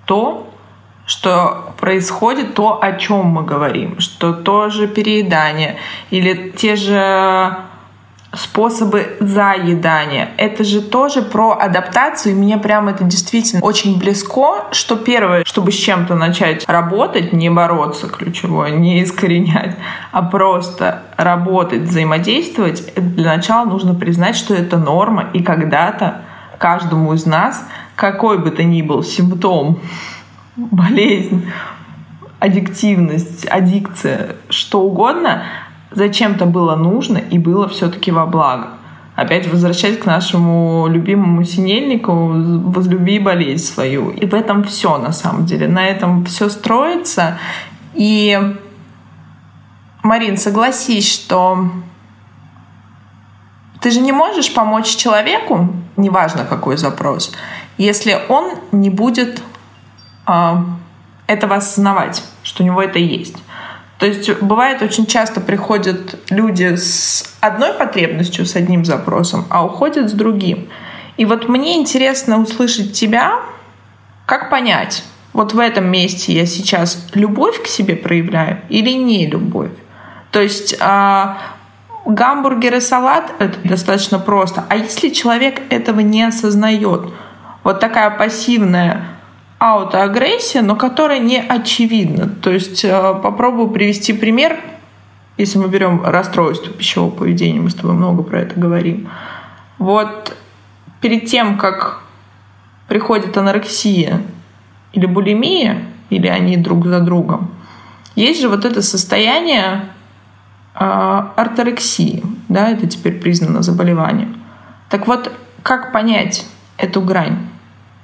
то, 0.05 0.53
что 1.05 1.73
происходит, 1.79 2.53
то, 2.53 2.81
о 2.81 2.93
чем 2.93 3.27
мы 3.27 3.43
говорим, 3.43 3.99
что 3.99 4.33
тоже 4.33 4.87
переедание 4.87 5.77
или 6.09 6.53
те 6.55 6.75
же 6.75 7.57
способы 8.37 9.17
заедания. 9.19 10.29
Это 10.37 10.63
же 10.63 10.81
тоже 10.81 11.21
про 11.21 11.57
адаптацию, 11.59 12.33
и 12.33 12.37
мне 12.37 12.57
прям 12.57 12.87
это 12.87 13.03
действительно 13.03 13.61
очень 13.61 13.97
близко, 13.99 14.65
что 14.71 14.95
первое, 14.95 15.43
чтобы 15.43 15.71
с 15.71 15.75
чем-то 15.75 16.15
начать 16.15 16.67
работать, 16.67 17.33
не 17.33 17.49
бороться 17.49 18.07
ключевое, 18.07 18.71
не 18.71 19.03
искоренять, 19.03 19.75
а 20.11 20.21
просто 20.21 21.03
работать, 21.17 21.83
взаимодействовать, 21.83 22.93
для 22.95 23.35
начала 23.35 23.65
нужно 23.65 23.95
признать, 23.95 24.35
что 24.35 24.53
это 24.53 24.77
норма, 24.77 25.25
и 25.33 25.41
когда-то 25.41 26.21
каждому 26.57 27.13
из 27.13 27.25
нас, 27.25 27.65
какой 27.95 28.37
бы 28.37 28.51
то 28.51 28.63
ни 28.63 28.81
был 28.81 29.03
симптом, 29.03 29.79
болезнь, 30.55 31.49
аддиктивность, 32.39 33.45
аддикция, 33.47 34.35
что 34.49 34.81
угодно— 34.81 35.43
зачем-то 35.91 36.45
было 36.45 36.75
нужно 36.75 37.17
и 37.17 37.37
было 37.37 37.67
все-таки 37.67 38.11
во 38.11 38.25
благо. 38.25 38.69
Опять 39.15 39.47
возвращаясь 39.47 39.97
к 39.97 40.05
нашему 40.05 40.87
любимому 40.87 41.43
синельнику, 41.43 42.11
возлюби 42.11 43.17
болезнь 43.17 43.65
свою. 43.65 44.11
И 44.11 44.27
в 44.27 44.35
этом 44.35 44.63
все 44.63 44.97
на 44.99 45.11
самом 45.11 45.45
деле. 45.45 45.67
На 45.67 45.87
этом 45.87 46.23
все 46.25 46.49
строится. 46.49 47.39
И, 47.95 48.39
Марин, 50.03 50.37
согласись, 50.37 51.11
что 51.11 51.71
ты 53.81 53.89
же 53.89 54.01
не 54.01 54.11
можешь 54.11 54.53
помочь 54.53 54.95
человеку, 54.95 55.73
неважно 55.95 56.45
какой 56.45 56.77
запрос, 56.77 57.31
если 57.77 58.19
он 58.29 58.51
не 58.71 58.89
будет 58.89 59.41
э, 60.27 60.55
этого 61.27 61.55
осознавать, 61.55 62.23
что 62.43 62.63
у 62.63 62.65
него 62.65 62.81
это 62.81 62.99
есть. 62.99 63.37
То 63.97 64.05
есть 64.05 64.41
бывает 64.41 64.81
очень 64.81 65.07
часто 65.07 65.41
приходят 65.41 66.19
люди 66.29 66.75
с 66.75 67.35
одной 67.41 67.73
потребностью, 67.73 68.45
с 68.45 68.55
одним 68.55 68.85
запросом, 68.85 69.45
а 69.49 69.65
уходят 69.65 70.09
с 70.09 70.13
другим. 70.13 70.69
И 71.17 71.25
вот 71.25 71.49
мне 71.49 71.77
интересно 71.77 72.39
услышать 72.39 72.93
тебя, 72.93 73.39
как 74.27 74.51
понять, 74.51 75.03
вот 75.33 75.53
в 75.53 75.59
этом 75.59 75.89
месте 75.89 76.33
я 76.33 76.45
сейчас 76.45 77.07
любовь 77.13 77.61
к 77.63 77.67
себе 77.67 77.95
проявляю 77.95 78.61
или 78.69 78.91
не 78.91 79.25
любовь. 79.27 79.71
То 80.31 80.41
есть 80.41 80.75
э, 80.79 81.25
гамбургер 82.05 82.75
и 82.75 82.79
салат— 82.79 83.33
это 83.39 83.57
достаточно 83.67 84.19
просто. 84.19 84.65
А 84.69 84.75
если 84.75 85.09
человек 85.09 85.61
этого 85.69 86.01
не 86.01 86.23
осознает, 86.23 87.01
вот 87.63 87.79
такая 87.79 88.11
пассивная 88.11 89.16
аутоагрессия, 89.59 90.61
но 90.61 90.75
которая 90.75 91.19
не 91.19 91.39
очевидна. 91.39 92.29
То 92.29 92.51
есть 92.51 92.83
э, 92.83 93.19
попробую 93.21 93.69
привести 93.69 94.13
пример, 94.13 94.59
если 95.37 95.57
мы 95.57 95.67
берем 95.67 96.03
расстройство 96.03 96.71
пищевого 96.71 97.11
поведения, 97.11 97.59
мы 97.59 97.69
с 97.69 97.75
тобой 97.75 97.93
много 97.93 98.23
про 98.23 98.41
это 98.41 98.59
говорим. 98.59 99.09
Вот 99.77 100.35
перед 101.01 101.25
тем, 101.25 101.57
как 101.57 102.03
приходит 102.87 103.37
анорексия, 103.37 104.21
или 104.93 105.05
булимия, 105.05 105.83
или 106.09 106.27
они 106.27 106.57
друг 106.57 106.85
за 106.87 106.99
другом, 107.01 107.51
есть 108.15 108.41
же 108.41 108.49
вот 108.49 108.65
это 108.65 108.81
состояние 108.81 109.89
э, 110.73 110.79
орторексии, 111.35 112.23
да, 112.49 112.69
это 112.69 112.87
теперь 112.87 113.19
признано 113.19 113.61
заболеванием. 113.61 114.41
Так 114.89 115.07
вот, 115.07 115.31
как 115.61 115.91
понять 115.91 116.47
эту 116.77 117.01
грань? 117.01 117.37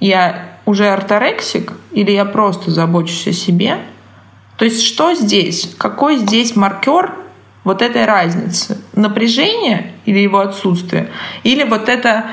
Я 0.03 0.49
уже 0.65 0.89
орторексик 0.89 1.71
или 1.93 2.11
я 2.11 2.25
просто 2.25 2.71
забочусь 2.71 3.25
о 3.27 3.31
себе? 3.31 3.77
То 4.57 4.65
есть 4.65 4.83
что 4.83 5.13
здесь? 5.13 5.73
Какой 5.77 6.17
здесь 6.17 6.57
маркер 6.57 7.13
вот 7.63 7.81
этой 7.81 8.03
разницы? 8.03 8.81
Напряжение 8.91 9.93
или 10.03 10.19
его 10.19 10.39
отсутствие? 10.39 11.09
Или 11.43 11.63
вот 11.63 11.87
это, 11.87 12.25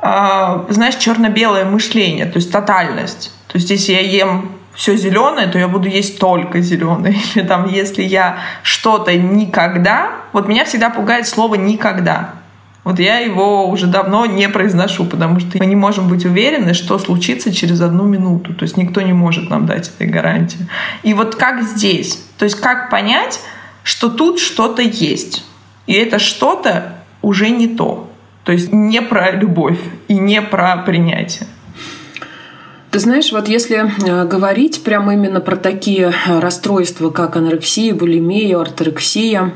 э, 0.00 0.66
знаешь, 0.68 0.94
черно-белое 0.94 1.64
мышление, 1.64 2.26
то 2.26 2.36
есть 2.36 2.52
тотальность? 2.52 3.32
То 3.48 3.58
есть 3.58 3.68
если 3.70 3.92
я 3.94 4.02
ем 4.02 4.52
все 4.76 4.96
зеленое, 4.96 5.48
то 5.48 5.58
я 5.58 5.66
буду 5.66 5.88
есть 5.88 6.20
только 6.20 6.60
зеленое. 6.60 7.16
Или 7.34 7.44
там, 7.44 7.68
если 7.68 8.04
я 8.04 8.38
что-то 8.62 9.12
никогда, 9.16 10.12
вот 10.32 10.46
меня 10.46 10.64
всегда 10.64 10.90
пугает 10.90 11.26
слово 11.26 11.56
никогда. 11.56 12.34
Вот 12.82 12.98
я 12.98 13.18
его 13.18 13.68
уже 13.68 13.86
давно 13.86 14.24
не 14.24 14.48
произношу, 14.48 15.04
потому 15.04 15.38
что 15.38 15.58
мы 15.58 15.66
не 15.66 15.76
можем 15.76 16.08
быть 16.08 16.24
уверены, 16.24 16.72
что 16.72 16.98
случится 16.98 17.52
через 17.52 17.80
одну 17.80 18.04
минуту. 18.04 18.54
То 18.54 18.62
есть 18.62 18.76
никто 18.76 19.02
не 19.02 19.12
может 19.12 19.50
нам 19.50 19.66
дать 19.66 19.88
этой 19.88 20.06
гарантии. 20.06 20.66
И 21.02 21.12
вот 21.12 21.34
как 21.34 21.62
здесь? 21.62 22.24
То 22.38 22.44
есть 22.44 22.58
как 22.58 22.88
понять, 22.90 23.40
что 23.82 24.08
тут 24.08 24.40
что-то 24.40 24.80
есть? 24.80 25.44
И 25.86 25.92
это 25.92 26.18
что-то 26.18 26.94
уже 27.20 27.50
не 27.50 27.68
то. 27.68 28.10
То 28.44 28.52
есть 28.52 28.72
не 28.72 29.02
про 29.02 29.32
любовь 29.32 29.78
и 30.08 30.14
не 30.14 30.40
про 30.40 30.78
принятие. 30.78 31.46
Ты 32.90 32.98
знаешь, 32.98 33.30
вот 33.30 33.46
если 33.46 33.76
э, 33.86 34.26
говорить 34.26 34.82
прямо 34.82 35.14
именно 35.14 35.40
про 35.40 35.56
такие 35.56 36.12
э, 36.26 36.40
расстройства, 36.40 37.10
как 37.10 37.36
анорексия, 37.36 37.94
булимия, 37.94 38.58
орторексия, 38.58 39.52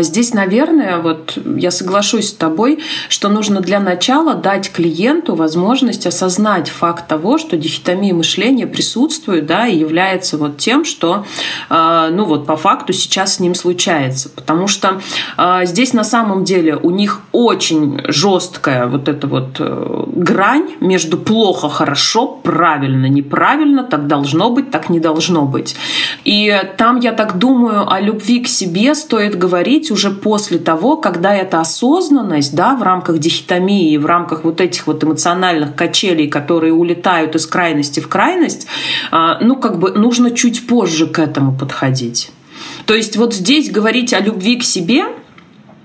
здесь, 0.00 0.34
наверное, 0.34 0.98
вот 0.98 1.38
я 1.56 1.70
соглашусь 1.70 2.28
с 2.28 2.32
тобой, 2.32 2.80
что 3.08 3.28
нужно 3.28 3.60
для 3.60 3.80
начала 3.80 4.34
дать 4.34 4.70
клиенту 4.72 5.34
возможность 5.34 6.06
осознать 6.06 6.68
факт 6.68 7.08
того, 7.08 7.38
что 7.38 7.56
дихотомия 7.56 8.14
мышления 8.14 8.66
присутствует, 8.66 9.46
да, 9.46 9.66
и 9.66 9.78
является 9.78 10.36
вот 10.36 10.58
тем, 10.58 10.84
что, 10.84 11.24
а, 11.68 12.10
ну 12.10 12.24
вот 12.24 12.46
по 12.46 12.56
факту 12.56 12.92
сейчас 12.92 13.36
с 13.36 13.40
ним 13.40 13.54
случается, 13.54 14.28
потому 14.28 14.66
что 14.66 15.00
а, 15.36 15.64
здесь 15.64 15.92
на 15.92 16.04
самом 16.04 16.44
деле 16.44 16.76
у 16.76 16.90
них 16.90 17.20
очень 17.32 18.00
жесткая 18.08 18.86
вот 18.86 19.08
эта 19.08 19.26
вот 19.26 19.56
э, 19.58 20.04
грань 20.14 20.70
между 20.80 21.16
плохо, 21.16 21.68
хорошо, 21.68 22.26
правильно, 22.26 23.06
неправильно, 23.06 23.84
так 23.84 24.06
должно 24.06 24.50
быть, 24.50 24.70
так 24.70 24.90
не 24.90 25.00
должно 25.00 25.46
быть. 25.46 25.76
И 26.24 26.62
там, 26.76 27.00
я 27.00 27.12
так 27.12 27.38
думаю, 27.38 27.90
о 27.90 28.00
любви 28.00 28.40
к 28.40 28.48
себе 28.48 28.94
стоит 28.94 29.38
говорить 29.38 29.69
говорить 29.70 29.90
уже 29.90 30.10
после 30.10 30.58
того, 30.58 30.96
когда 30.96 31.34
эта 31.34 31.60
осознанность 31.60 32.54
да, 32.54 32.74
в 32.74 32.82
рамках 32.82 33.18
дихотомии, 33.18 33.96
в 33.96 34.06
рамках 34.06 34.44
вот 34.44 34.60
этих 34.60 34.86
вот 34.86 35.04
эмоциональных 35.04 35.76
качелей, 35.76 36.28
которые 36.28 36.72
улетают 36.72 37.36
из 37.36 37.46
крайности 37.46 38.00
в 38.00 38.08
крайность, 38.08 38.66
а, 39.12 39.38
ну 39.40 39.56
как 39.56 39.78
бы 39.78 39.92
нужно 39.92 40.32
чуть 40.32 40.66
позже 40.66 41.06
к 41.06 41.18
этому 41.18 41.56
подходить. 41.56 42.30
То 42.86 42.94
есть 42.94 43.16
вот 43.16 43.32
здесь 43.34 43.70
говорить 43.70 44.12
о 44.12 44.20
любви 44.20 44.56
к 44.56 44.64
себе– 44.64 45.04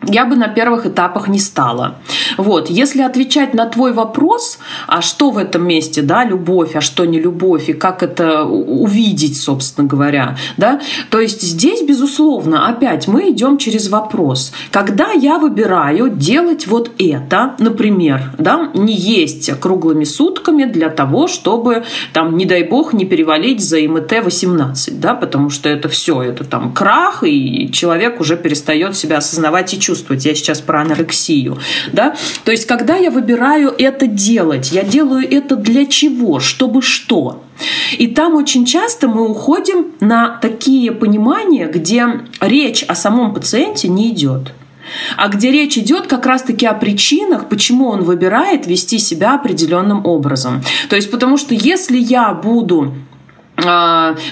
я 0.04 0.26
бы 0.26 0.36
на 0.36 0.48
первых 0.48 0.86
этапах 0.86 1.28
не 1.28 1.40
стала. 1.40 1.96
Вот. 2.38 2.70
Если 2.70 3.02
отвечать 3.02 3.54
на 3.54 3.66
твой 3.66 3.94
вопрос, 3.94 4.60
а 4.88 5.02
что 5.02 5.32
в 5.32 5.38
этом 5.38 5.68
месте, 5.68 6.02
да, 6.02 6.24
любовь, 6.24 6.76
а 6.76 6.82
что 6.82 7.06
не 7.06 7.20
любовь, 7.20 7.70
и 7.70 7.74
как 7.74 8.04
это 8.04 8.44
увидеть, 8.44 9.40
собственно 9.40 9.88
говоря, 9.88 10.38
да, 10.58 10.82
то 11.10 11.20
есть 11.20 11.42
здесь, 11.42 11.82
безусловно, 11.82 12.68
опять 12.68 13.08
мы 13.08 13.32
идем 13.32 13.58
через 13.58 13.90
вопрос. 13.90 14.52
Когда 14.72 15.12
я 15.12 15.38
выбираю 15.38 16.10
делать 16.10 16.68
вот 16.68 16.92
это, 17.00 17.56
например, 17.60 18.32
да, 18.38 18.72
не 18.74 18.94
есть 18.94 19.52
круглыми 19.60 20.04
сутками 20.04 20.66
для 20.66 20.90
того, 20.90 21.28
чтобы, 21.28 21.84
там, 22.14 22.38
не 22.38 22.46
дай 22.46 22.64
бог, 22.64 22.94
не 22.94 23.06
перевалить 23.06 23.62
за 23.62 23.80
МТ-18, 23.80 25.00
да, 25.00 25.14
потому 25.14 25.50
что 25.50 25.70
это 25.70 25.90
все, 25.90 26.22
это 26.22 26.44
там 26.44 26.74
крах, 26.74 27.24
и 27.24 27.70
человек 27.72 28.20
уже 28.20 28.38
перестает 28.38 28.96
себя 28.96 29.18
осознавать 29.18 29.74
и 29.74 29.80
чувствовать. 29.86 30.26
Я 30.26 30.36
сейчас 30.36 30.62
про 30.62 30.82
анорексию. 30.82 31.58
Да? 31.94 32.16
То 32.44 32.52
есть, 32.52 32.66
когда 32.66 32.96
я 32.96 33.12
выбираю 33.12 33.74
это 33.78 34.08
делать, 34.08 34.72
я 34.72 34.84
делаю 34.84 35.28
это 35.30 35.56
для 35.56 35.86
чего? 35.86 36.40
Чтобы 36.40 36.82
что? 36.82 37.44
И 37.98 38.08
там 38.08 38.36
очень 38.36 38.66
часто 38.66 39.08
мы 39.08 39.30
уходим 39.30 39.94
на 40.00 40.38
такие 40.42 40.92
понимания, 40.92 41.68
где 41.68 42.06
речь 42.42 42.84
о 42.84 42.96
самом 42.96 43.34
пациенте 43.34 43.88
не 43.88 44.12
идет 44.12 44.54
а 45.18 45.30
где 45.30 45.52
речь 45.52 45.78
идет 45.78 46.08
как 46.08 46.26
раз-таки 46.26 46.66
о 46.66 46.74
причинах, 46.74 47.50
почему 47.50 47.90
он 47.90 48.04
выбирает 48.04 48.68
вести 48.68 49.00
себя 49.00 49.36
определенным 49.36 50.06
образом. 50.06 50.64
То 50.90 50.96
есть 50.96 51.10
потому 51.12 51.38
что 51.38 51.56
если 51.56 51.98
я 51.98 52.32
буду 52.34 52.94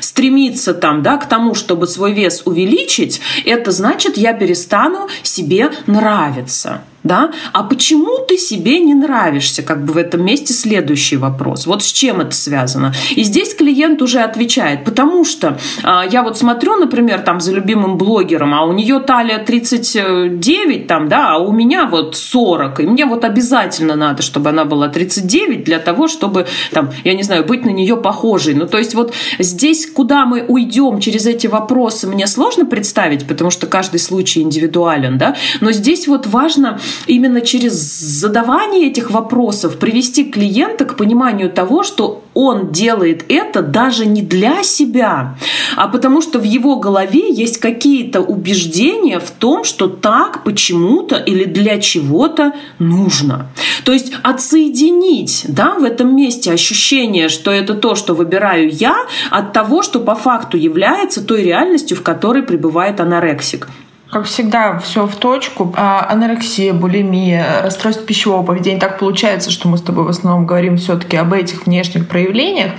стремиться 0.02 0.74
там, 0.74 1.02
да, 1.02 1.18
к 1.18 1.28
тому, 1.28 1.56
чтобы 1.56 1.88
свой 1.88 2.14
вес 2.14 2.44
увеличить, 2.46 3.22
это 3.46 3.72
значит, 3.72 4.18
я 4.18 4.34
перестану 4.34 5.08
себе 5.24 5.72
нравиться 5.88 6.82
да? 7.04 7.32
А 7.52 7.64
почему 7.64 8.20
ты 8.28 8.38
себе 8.38 8.80
не 8.80 8.94
нравишься? 8.94 9.62
Как 9.64 9.84
бы 9.84 9.94
в 9.94 9.98
этом 9.98 10.26
месте 10.26 10.54
следующий 10.54 11.18
вопрос. 11.18 11.66
Вот 11.68 11.84
с 11.84 11.92
чем 11.92 12.22
это 12.22 12.36
связано? 12.36 12.94
И 13.16 13.24
здесь 13.24 13.54
клиент 13.54 14.02
уже 14.02 14.22
отвечает, 14.22 14.86
потому 14.86 15.26
что 15.26 15.58
а, 15.84 16.06
я 16.06 16.24
вот 16.24 16.38
смотрю, 16.38 16.78
например, 16.78 17.22
там 17.22 17.42
за 17.42 17.54
любимым 17.54 17.98
блогером, 17.98 18.54
а 18.54 18.66
у 18.66 18.74
нее 18.74 19.00
талия 19.00 19.40
39 19.40 20.88
там, 20.88 21.10
да, 21.10 21.34
а 21.34 21.38
у 21.38 21.52
меня 21.52 21.86
вот 21.86 22.16
40, 22.16 22.80
и 22.80 22.84
мне 22.84 23.06
вот 23.06 23.26
обязательно 23.26 23.96
надо, 23.96 24.24
чтобы 24.24 24.50
она 24.50 24.66
была 24.66 24.88
39 24.88 25.64
для 25.64 25.80
того, 25.80 26.08
чтобы 26.08 26.48
там, 26.72 26.92
я 27.04 27.14
не 27.14 27.24
знаю, 27.24 27.46
быть 27.46 27.66
на 27.66 27.70
нее 27.70 27.98
похожей. 27.98 28.54
Ну, 28.54 28.68
то 28.68 28.78
есть 28.78 28.96
вот 28.96 29.14
здесь, 29.40 29.90
куда 29.92 30.26
мы 30.26 30.44
уйдем 30.48 31.00
через 31.00 31.26
эти 31.26 31.48
вопросы, 31.48 32.08
мне 32.08 32.28
сложно 32.28 32.66
представить, 32.66 33.28
потому 33.28 33.52
что 33.52 33.68
каждый 33.68 34.00
случай 34.00 34.42
индивидуален, 34.42 35.18
да, 35.18 35.36
но 35.62 35.72
здесь 35.72 36.08
вот 36.08 36.28
важно 36.28 36.80
именно 37.08 37.42
через 37.42 37.74
задавание 37.74 38.88
этих 38.88 39.12
вопросов 39.12 39.78
привести 39.78 40.26
клиента 40.26 40.86
к 40.86 40.96
пониманию 40.96 41.52
того, 41.52 41.84
что 41.84 42.24
он 42.34 42.72
делает 42.72 43.26
это 43.30 43.62
даже 43.62 44.06
не 44.06 44.22
для 44.22 44.64
себя, 44.64 45.38
а 45.76 45.88
потому 45.88 46.22
что 46.22 46.40
в 46.40 46.44
его 46.44 46.78
голове 46.78 47.32
есть 47.32 47.60
какие-то 47.60 48.22
убеждения 48.22 49.20
в 49.20 49.30
том, 49.32 49.64
что 49.64 49.88
так 49.88 50.44
почему-то 50.44 51.16
или 51.16 51.44
для 51.44 51.80
чего-то 51.80 52.54
нужно. 52.80 53.48
То 53.86 53.92
есть 53.92 54.14
отсоединить 54.24 55.46
да, 55.48 55.76
в 55.76 55.84
этом 55.84 56.16
месте 56.16 56.52
ощущение, 56.52 57.30
что 57.30 57.52
это 57.52 57.76
то, 57.76 57.96
что 57.96 58.16
выбираю 58.16 58.70
я, 58.70 58.96
от 59.30 59.54
того, 59.54 59.84
что 59.84 60.00
по 60.00 60.16
факту 60.16 60.58
является 60.58 61.24
той 61.26 61.44
реальностью, 61.44 61.98
в 61.98 62.02
которой 62.02 62.44
пребывает 62.44 63.00
анорексик. 63.00 63.68
Как 64.14 64.26
всегда, 64.26 64.78
все 64.78 65.08
в 65.08 65.16
точку. 65.16 65.74
А, 65.76 66.06
анорексия, 66.08 66.72
булимия, 66.72 67.64
расстройство 67.64 68.06
пищевого 68.06 68.46
поведения. 68.46 68.80
Так 68.80 69.00
получается, 69.00 69.50
что 69.50 69.68
мы 69.68 69.80
с 69.80 69.82
тобой 69.82 70.04
в 70.04 70.10
основном 70.10 70.46
говорим 70.46 70.78
все-таки 70.78 71.18
об 71.18 71.34
этих 71.34 71.66
внешних 71.66 72.08
проявлениях. 72.08 72.74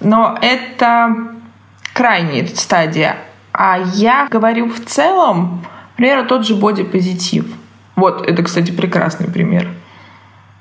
Но 0.00 0.38
это 0.42 1.32
крайняя 1.94 2.46
стадия. 2.48 3.16
А 3.54 3.78
я 3.78 4.28
говорю 4.30 4.68
в 4.68 4.78
целом, 4.84 5.64
например, 5.92 6.26
тот 6.26 6.46
же 6.46 6.54
бодипозитив. 6.54 7.46
Вот, 7.96 8.20
это, 8.28 8.42
кстати, 8.42 8.70
прекрасный 8.70 9.28
пример. 9.28 9.70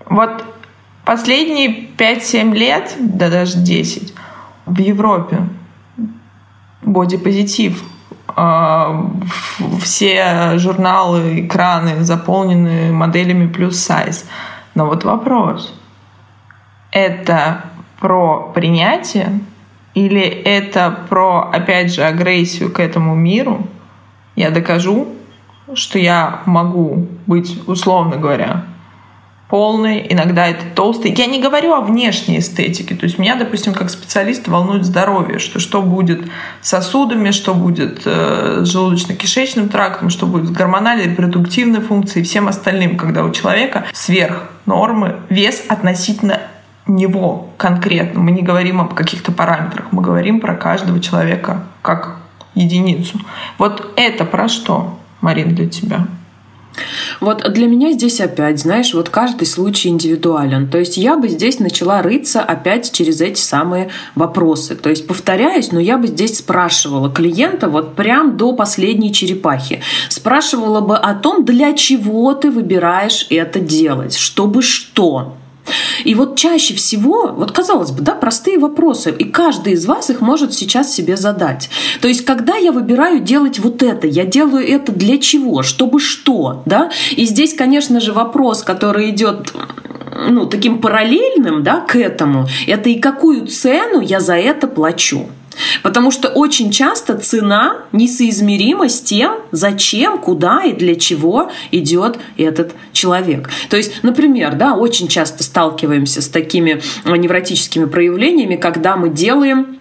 Вот 0.06 0.46
последние 1.04 1.90
5-7 1.98 2.54
лет, 2.54 2.96
да 2.98 3.30
даже 3.30 3.58
10, 3.58 4.14
в 4.68 4.80
Европе 4.80 5.40
бодипозитив 6.82 7.84
все 9.82 10.58
журналы, 10.58 11.46
экраны 11.46 12.04
заполнены 12.04 12.92
моделями 12.92 13.48
плюс 13.48 13.78
сайз. 13.78 14.26
Но 14.76 14.86
вот 14.88 15.04
вопрос. 15.04 15.74
Это 16.92 17.66
про 18.00 18.52
принятие 18.54 19.40
или 19.94 20.22
это 20.22 20.92
про, 21.10 21.50
опять 21.52 21.94
же, 21.94 22.04
агрессию 22.04 22.72
к 22.72 22.80
этому 22.80 23.16
миру? 23.16 23.68
Я 24.36 24.50
докажу, 24.50 25.08
что 25.76 26.00
я 26.00 26.42
могу 26.46 27.08
быть, 27.28 27.62
условно 27.68 28.18
говоря, 28.18 28.64
полный, 29.50 30.06
иногда 30.10 30.48
это 30.48 30.64
толстый. 30.74 31.14
Я 31.14 31.26
не 31.28 31.42
говорю 31.42 31.74
о 31.74 31.82
внешней 31.82 32.40
эстетике. 32.40 32.96
То 32.96 33.06
есть 33.06 33.20
меня, 33.20 33.36
допустим, 33.36 33.74
как 33.74 33.90
специалист 33.90 34.48
волнует 34.48 34.86
здоровье, 34.86 35.40
что 35.40 35.60
что 35.60 35.82
будет 35.82 36.26
с 36.62 36.70
сосудами, 36.70 37.32
что 37.32 37.54
будет 37.54 38.02
э, 38.06 38.62
с 38.64 38.76
желудочно-кишечным 38.76 39.70
трактом, 39.70 40.10
что 40.10 40.26
будет 40.26 40.48
с 40.48 40.52
гормональной, 40.52 41.12
репродуктивной 41.12 41.82
функцией 41.82 42.24
и 42.24 42.28
всем 42.28 42.48
остальным, 42.48 42.98
когда 42.98 43.24
у 43.24 43.32
человека 43.32 43.86
сверх 43.94 44.50
нормы 44.66 45.18
вес 45.30 45.64
относительно 45.68 46.40
него 46.88 47.50
конкретно. 47.58 48.20
Мы 48.20 48.32
не 48.32 48.42
говорим 48.42 48.82
об 48.82 48.94
каких-то 48.94 49.32
параметрах, 49.32 49.86
мы 49.92 50.02
говорим 50.02 50.40
про 50.40 50.56
каждого 50.56 51.00
человека 51.00 51.64
как 51.82 52.18
единицу. 52.56 53.20
Вот 53.58 53.94
это 53.96 54.26
про 54.26 54.48
что, 54.48 55.00
Марин, 55.22 55.56
для 55.56 55.68
тебя? 55.70 56.08
Вот 57.24 57.50
для 57.54 57.68
меня 57.68 57.94
здесь 57.94 58.20
опять, 58.20 58.60
знаешь, 58.60 58.94
вот 58.94 59.08
каждый 59.08 59.46
случай 59.46 59.88
индивидуален. 59.88 60.68
То 60.68 60.78
есть 60.78 60.98
я 60.98 61.16
бы 61.16 61.30
здесь 61.30 61.60
начала 61.60 62.02
рыться 62.02 62.42
опять 62.42 62.92
через 62.92 63.22
эти 63.22 63.40
самые 63.40 63.90
вопросы. 64.14 64.76
То 64.76 64.90
есть 64.90 65.08
повторяюсь, 65.08 65.72
но 65.72 65.80
я 65.80 65.98
бы 65.98 66.08
здесь 66.08 66.40
спрашивала 66.40 67.10
клиента 67.10 67.70
вот 67.70 67.96
прям 67.96 68.36
до 68.36 68.52
последней 68.54 69.14
черепахи. 69.14 69.80
Спрашивала 70.10 70.82
бы 70.82 70.98
о 70.98 71.14
том, 71.14 71.46
для 71.46 71.74
чего 71.74 72.34
ты 72.34 72.52
выбираешь 72.52 73.26
это 73.30 73.62
делать, 73.62 74.18
чтобы 74.18 74.62
что. 74.62 75.38
И 76.04 76.16
вот 76.16 76.38
чаще 76.38 76.74
всего, 76.74 77.34
вот 77.36 77.52
казалось 77.52 77.92
бы, 77.92 78.02
да, 78.02 78.14
простые 78.14 78.60
вопросы, 78.60 79.12
и 79.12 79.24
каждый 79.24 79.74
из 79.74 79.86
вас 79.86 80.10
их 80.10 80.22
может 80.22 80.54
сейчас 80.54 80.94
себе 80.94 81.18
задать. 81.18 81.70
То 82.02 82.08
есть, 82.08 82.26
когда 82.26 82.56
я 82.56 82.72
выбираю 82.72 83.20
делать 83.20 83.60
вот 83.60 83.84
это, 83.84 84.08
я 84.08 84.26
делаю 84.26 84.68
это 84.68 84.92
для 84.92 85.18
чего, 85.18 85.64
чтобы 85.64 86.00
что, 86.00 86.64
да? 86.66 86.92
И 87.12 87.26
здесь, 87.26 87.54
конечно 87.54 88.00
же, 88.00 88.14
вопрос, 88.14 88.64
который 88.64 89.10
идет 89.10 89.54
ну, 90.30 90.46
таким 90.46 90.80
параллельным 90.80 91.64
да, 91.64 91.82
к 91.82 91.96
этому, 91.96 92.48
это 92.68 92.90
и 92.90 93.00
какую 93.00 93.48
цену 93.48 94.02
я 94.02 94.20
за 94.20 94.36
это 94.36 94.68
плачу. 94.68 95.28
Потому 95.82 96.12
что 96.12 96.30
очень 96.30 96.72
часто 96.72 97.18
цена 97.18 97.84
несоизмерима 97.92 98.90
с 98.90 99.02
тем, 99.02 99.38
зачем, 99.52 100.18
куда 100.18 100.64
и 100.64 100.74
для 100.74 100.96
чего 100.96 101.52
идет 101.72 102.18
этот 102.38 102.74
человек. 102.92 103.50
То 103.70 103.78
есть, 103.78 104.04
например, 104.04 104.56
да, 104.56 104.76
очень 104.76 105.08
часто 105.08 105.44
сталкиваемся 105.44 106.22
с 106.22 106.28
такими 106.28 106.82
невротическими 107.06 107.86
проявлениями, 107.86 108.56
когда 108.56 108.96
мы 108.96 109.10
делаем 109.10 109.80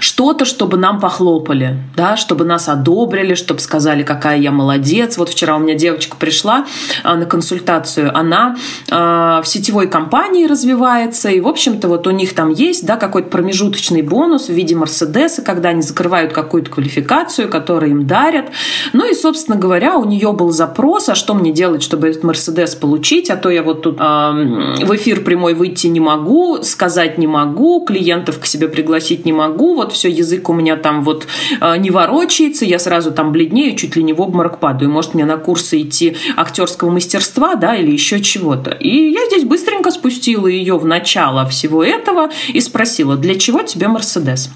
что-то, 0.00 0.44
чтобы 0.44 0.76
нам 0.76 1.00
похлопали, 1.00 1.78
да, 1.96 2.16
чтобы 2.16 2.44
нас 2.44 2.68
одобрили, 2.68 3.34
чтобы 3.34 3.60
сказали, 3.60 4.02
какая 4.02 4.38
я 4.38 4.50
молодец. 4.50 5.16
Вот 5.18 5.28
вчера 5.28 5.56
у 5.56 5.60
меня 5.60 5.74
девочка 5.74 6.16
пришла 6.16 6.66
а, 7.04 7.14
на 7.14 7.24
консультацию, 7.26 8.16
она 8.16 8.56
а, 8.90 9.40
в 9.42 9.48
сетевой 9.48 9.88
компании 9.88 10.46
развивается, 10.46 11.30
и, 11.30 11.40
в 11.40 11.46
общем-то, 11.46 11.88
вот 11.88 12.06
у 12.06 12.10
них 12.10 12.34
там 12.34 12.50
есть, 12.50 12.86
да, 12.86 12.96
какой-то 12.96 13.28
промежуточный 13.28 14.02
бонус 14.02 14.48
в 14.48 14.52
виде 14.52 14.74
Мерседеса, 14.74 15.42
когда 15.42 15.68
они 15.70 15.82
закрывают 15.82 16.32
какую-то 16.32 16.70
квалификацию, 16.70 17.48
которую 17.48 17.92
им 17.92 18.06
дарят. 18.06 18.46
Ну 18.92 19.08
и, 19.08 19.14
собственно 19.14 19.56
говоря, 19.56 19.96
у 19.96 20.04
нее 20.04 20.32
был 20.32 20.50
запрос, 20.50 21.08
а 21.08 21.14
что 21.14 21.34
мне 21.34 21.52
делать, 21.52 21.82
чтобы 21.82 22.08
этот 22.08 22.24
Мерседес 22.24 22.74
получить, 22.74 23.30
а 23.30 23.36
то 23.36 23.50
я 23.50 23.62
вот 23.62 23.82
тут 23.82 23.98
в 23.98 24.96
эфир 24.96 25.20
прямой 25.22 25.54
выйти 25.54 25.86
не 25.86 26.00
могу, 26.00 26.62
сказать 26.62 27.18
не 27.18 27.26
могу, 27.26 27.84
клиентов 27.84 28.40
к 28.40 28.46
себе 28.46 28.68
пригласить 28.68 29.03
пригласить 29.04 29.24
не 29.24 29.32
могу, 29.32 29.74
вот 29.74 29.92
все, 29.92 30.08
язык 30.08 30.48
у 30.48 30.52
меня 30.52 30.76
там 30.76 31.02
вот 31.02 31.26
э, 31.60 31.76
не 31.76 31.90
ворочается, 31.90 32.64
я 32.64 32.78
сразу 32.78 33.12
там 33.12 33.32
бледнею, 33.32 33.76
чуть 33.76 33.96
ли 33.96 34.02
не 34.02 34.12
в 34.12 34.20
обморок 34.20 34.58
падаю. 34.58 34.90
Может, 34.90 35.14
мне 35.14 35.24
на 35.24 35.36
курсы 35.36 35.82
идти 35.82 36.16
актерского 36.36 36.90
мастерства, 36.90 37.54
да, 37.54 37.76
или 37.76 37.90
еще 37.90 38.20
чего-то. 38.20 38.70
И 38.70 39.12
я 39.12 39.26
здесь 39.26 39.44
быстренько 39.44 39.90
спустила 39.90 40.46
ее 40.46 40.78
в 40.78 40.86
начало 40.86 41.46
всего 41.46 41.84
этого 41.84 42.30
и 42.48 42.60
спросила, 42.60 43.16
для 43.16 43.38
чего 43.38 43.62
тебе 43.62 43.88
Мерседес? 43.88 44.50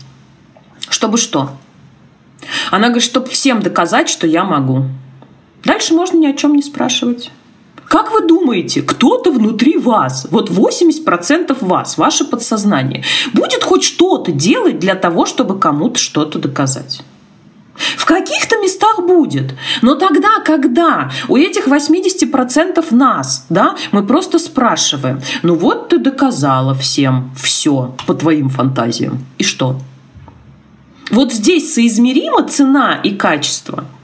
Чтобы 0.88 1.18
что? 1.18 1.50
Она 2.70 2.88
говорит, 2.88 3.04
чтобы 3.04 3.28
всем 3.28 3.60
доказать, 3.60 4.08
что 4.08 4.26
я 4.26 4.44
могу. 4.44 4.84
Дальше 5.64 5.92
можно 5.92 6.16
ни 6.16 6.26
о 6.26 6.32
чем 6.32 6.54
не 6.54 6.62
спрашивать. 6.62 7.30
Как 7.88 8.12
вы 8.12 8.20
думаете, 8.26 8.82
кто-то 8.82 9.32
внутри 9.32 9.78
вас, 9.78 10.28
вот 10.30 10.50
80% 10.50 11.56
вас, 11.60 11.96
ваше 11.96 12.24
подсознание, 12.24 13.02
будет 13.32 13.64
хоть 13.64 13.82
что-то 13.82 14.30
делать 14.30 14.78
для 14.78 14.94
того, 14.94 15.24
чтобы 15.24 15.58
кому-то 15.58 15.98
что-то 15.98 16.38
доказать? 16.38 17.00
В 17.96 18.04
каких-то 18.04 18.58
местах 18.58 19.06
будет. 19.06 19.54
Но 19.82 19.94
тогда, 19.94 20.40
когда 20.44 21.10
у 21.28 21.36
этих 21.36 21.68
80% 21.68 22.84
нас, 22.90 23.46
да, 23.48 23.76
мы 23.92 24.04
просто 24.04 24.38
спрашиваем, 24.38 25.22
ну 25.42 25.54
вот 25.54 25.88
ты 25.88 25.98
доказала 25.98 26.74
всем 26.74 27.30
все 27.40 27.94
по 28.06 28.14
твоим 28.14 28.50
фантазиям. 28.50 29.24
И 29.38 29.44
что? 29.44 29.78
Вот 31.10 31.32
здесь 31.32 31.72
соизмерима 31.72 32.42
цена 32.46 32.96
и 32.96 33.14
качество– 33.14 33.84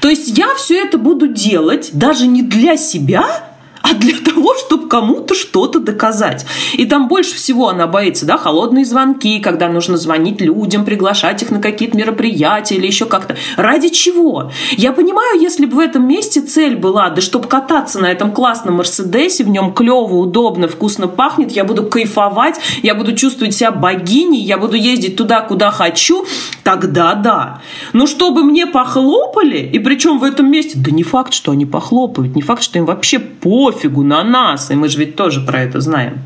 то 0.00 0.08
есть 0.08 0.36
я 0.36 0.54
все 0.54 0.82
это 0.82 0.98
буду 0.98 1.28
делать 1.28 1.90
даже 1.92 2.26
не 2.26 2.42
для 2.42 2.76
себя, 2.76 3.53
а 3.84 3.92
для 3.92 4.16
того, 4.18 4.54
чтобы 4.54 4.88
кому-то 4.88 5.34
что-то 5.34 5.78
доказать. 5.78 6.46
И 6.72 6.86
там 6.86 7.06
больше 7.06 7.34
всего 7.34 7.68
она 7.68 7.86
боится, 7.86 8.24
да, 8.24 8.38
холодные 8.38 8.86
звонки, 8.86 9.40
когда 9.40 9.68
нужно 9.68 9.98
звонить 9.98 10.40
людям, 10.40 10.86
приглашать 10.86 11.42
их 11.42 11.50
на 11.50 11.60
какие-то 11.60 11.94
мероприятия 11.94 12.76
или 12.76 12.86
еще 12.86 13.04
как-то. 13.04 13.36
Ради 13.58 13.90
чего? 13.90 14.50
Я 14.70 14.92
понимаю, 14.92 15.38
если 15.38 15.66
бы 15.66 15.76
в 15.76 15.80
этом 15.80 16.08
месте 16.08 16.40
цель 16.40 16.76
была, 16.76 17.10
да 17.10 17.20
чтобы 17.20 17.46
кататься 17.46 18.00
на 18.00 18.10
этом 18.10 18.32
классном 18.32 18.76
Мерседесе, 18.76 19.44
в 19.44 19.50
нем 19.50 19.74
клево, 19.74 20.14
удобно, 20.14 20.66
вкусно 20.66 21.06
пахнет, 21.06 21.52
я 21.52 21.64
буду 21.64 21.84
кайфовать, 21.84 22.58
я 22.82 22.94
буду 22.94 23.14
чувствовать 23.14 23.54
себя 23.54 23.70
богиней, 23.70 24.40
я 24.40 24.56
буду 24.56 24.76
ездить 24.76 25.16
туда, 25.16 25.42
куда 25.42 25.70
хочу, 25.70 26.24
тогда 26.62 27.14
да. 27.14 27.60
Но 27.92 28.06
чтобы 28.06 28.44
мне 28.44 28.66
похлопали, 28.66 29.58
и 29.58 29.78
причем 29.78 30.18
в 30.20 30.24
этом 30.24 30.50
месте, 30.50 30.78
да 30.78 30.90
не 30.90 31.02
факт, 31.02 31.34
что 31.34 31.52
они 31.52 31.66
похлопают, 31.66 32.34
не 32.34 32.40
факт, 32.40 32.62
что 32.62 32.78
им 32.78 32.86
вообще 32.86 33.18
пофиг, 33.18 33.73
пофигу 33.74 34.02
на 34.02 34.24
нас, 34.24 34.70
и 34.70 34.74
мы 34.74 34.88
же 34.88 34.98
ведь 34.98 35.16
тоже 35.16 35.40
про 35.40 35.60
это 35.60 35.80
знаем. 35.80 36.20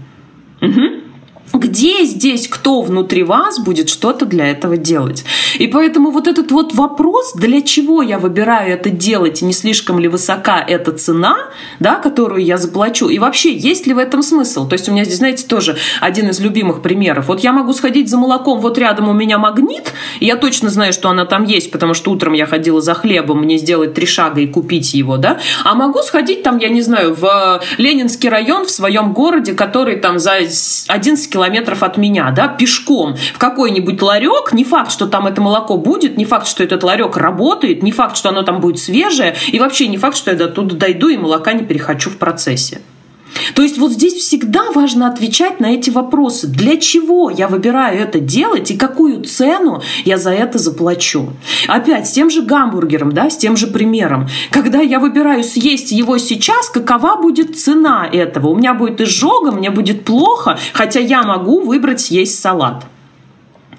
Угу 0.60 1.07
где 1.58 2.04
здесь 2.04 2.48
кто 2.48 2.82
внутри 2.82 3.22
вас 3.22 3.58
будет 3.58 3.88
что-то 3.88 4.26
для 4.26 4.46
этого 4.48 4.76
делать. 4.76 5.24
И 5.58 5.66
поэтому 5.66 6.10
вот 6.10 6.26
этот 6.26 6.50
вот 6.50 6.74
вопрос, 6.74 7.32
для 7.34 7.62
чего 7.62 8.02
я 8.02 8.18
выбираю 8.18 8.72
это 8.72 8.90
делать, 8.90 9.42
не 9.42 9.52
слишком 9.52 9.98
ли 9.98 10.08
высока 10.08 10.60
эта 10.60 10.92
цена, 10.92 11.36
да, 11.80 11.96
которую 11.96 12.44
я 12.44 12.56
заплачу, 12.56 13.08
и 13.08 13.18
вообще 13.18 13.52
есть 13.52 13.86
ли 13.86 13.94
в 13.94 13.98
этом 13.98 14.22
смысл. 14.22 14.68
То 14.68 14.74
есть 14.74 14.88
у 14.88 14.92
меня 14.92 15.04
здесь, 15.04 15.18
знаете, 15.18 15.46
тоже 15.46 15.76
один 16.00 16.28
из 16.28 16.40
любимых 16.40 16.82
примеров. 16.82 17.28
Вот 17.28 17.40
я 17.40 17.52
могу 17.52 17.72
сходить 17.72 18.08
за 18.08 18.16
молоком, 18.16 18.60
вот 18.60 18.78
рядом 18.78 19.08
у 19.08 19.12
меня 19.12 19.38
магнит, 19.38 19.92
и 20.20 20.26
я 20.26 20.36
точно 20.36 20.68
знаю, 20.68 20.92
что 20.92 21.08
она 21.08 21.24
там 21.24 21.44
есть, 21.44 21.70
потому 21.70 21.94
что 21.94 22.10
утром 22.10 22.32
я 22.32 22.46
ходила 22.46 22.80
за 22.80 22.94
хлебом, 22.94 23.42
мне 23.42 23.58
сделать 23.58 23.94
три 23.94 24.06
шага 24.06 24.40
и 24.40 24.46
купить 24.46 24.94
его, 24.94 25.16
да, 25.16 25.38
а 25.64 25.74
могу 25.74 26.02
сходить 26.02 26.42
там, 26.42 26.58
я 26.58 26.68
не 26.68 26.82
знаю, 26.82 27.14
в 27.14 27.62
Ленинский 27.78 28.28
район 28.28 28.66
в 28.66 28.70
своем 28.70 29.12
городе, 29.12 29.52
который 29.52 29.96
там 29.96 30.18
за 30.18 30.38
11 30.88 31.30
километров 31.30 31.47
километров 31.48 31.82
от 31.82 31.96
меня, 31.96 32.30
да, 32.30 32.48
пешком 32.48 33.16
в 33.16 33.38
какой-нибудь 33.38 34.00
ларек, 34.02 34.52
не 34.52 34.64
факт, 34.64 34.92
что 34.92 35.06
там 35.06 35.26
это 35.26 35.40
молоко 35.40 35.76
будет, 35.76 36.16
не 36.16 36.24
факт, 36.24 36.46
что 36.46 36.62
этот 36.62 36.82
ларек 36.82 37.16
работает, 37.16 37.82
не 37.82 37.92
факт, 37.92 38.16
что 38.16 38.28
оно 38.28 38.42
там 38.42 38.60
будет 38.60 38.78
свежее, 38.78 39.34
и 39.48 39.58
вообще 39.58 39.88
не 39.88 39.96
факт, 39.96 40.16
что 40.16 40.30
я 40.30 40.36
до 40.36 40.48
туда 40.48 40.76
дойду 40.76 41.08
и 41.08 41.16
молока 41.16 41.52
не 41.52 41.64
перехочу 41.64 42.10
в 42.10 42.18
процессе. 42.18 42.80
То 43.54 43.62
есть 43.62 43.78
вот 43.78 43.92
здесь 43.92 44.14
всегда 44.14 44.70
важно 44.72 45.08
отвечать 45.08 45.60
на 45.60 45.66
эти 45.66 45.90
вопросы. 45.90 46.46
Для 46.46 46.76
чего 46.76 47.30
я 47.30 47.48
выбираю 47.48 47.98
это 47.98 48.20
делать 48.20 48.70
и 48.70 48.76
какую 48.76 49.24
цену 49.24 49.82
я 50.04 50.18
за 50.18 50.30
это 50.30 50.58
заплачу? 50.58 51.30
Опять 51.66 52.08
с 52.08 52.12
тем 52.12 52.30
же 52.30 52.42
гамбургером, 52.42 53.12
да, 53.12 53.30
с 53.30 53.36
тем 53.36 53.56
же 53.56 53.66
примером. 53.66 54.28
Когда 54.50 54.80
я 54.80 55.00
выбираю 55.00 55.44
съесть 55.44 55.92
его 55.92 56.18
сейчас, 56.18 56.68
какова 56.68 57.16
будет 57.16 57.58
цена 57.58 58.08
этого? 58.10 58.48
У 58.48 58.56
меня 58.56 58.74
будет 58.74 59.00
изжога, 59.00 59.52
мне 59.52 59.70
будет 59.70 60.04
плохо, 60.04 60.58
хотя 60.72 61.00
я 61.00 61.22
могу 61.22 61.60
выбрать 61.60 62.00
съесть 62.00 62.40
салат 62.40 62.84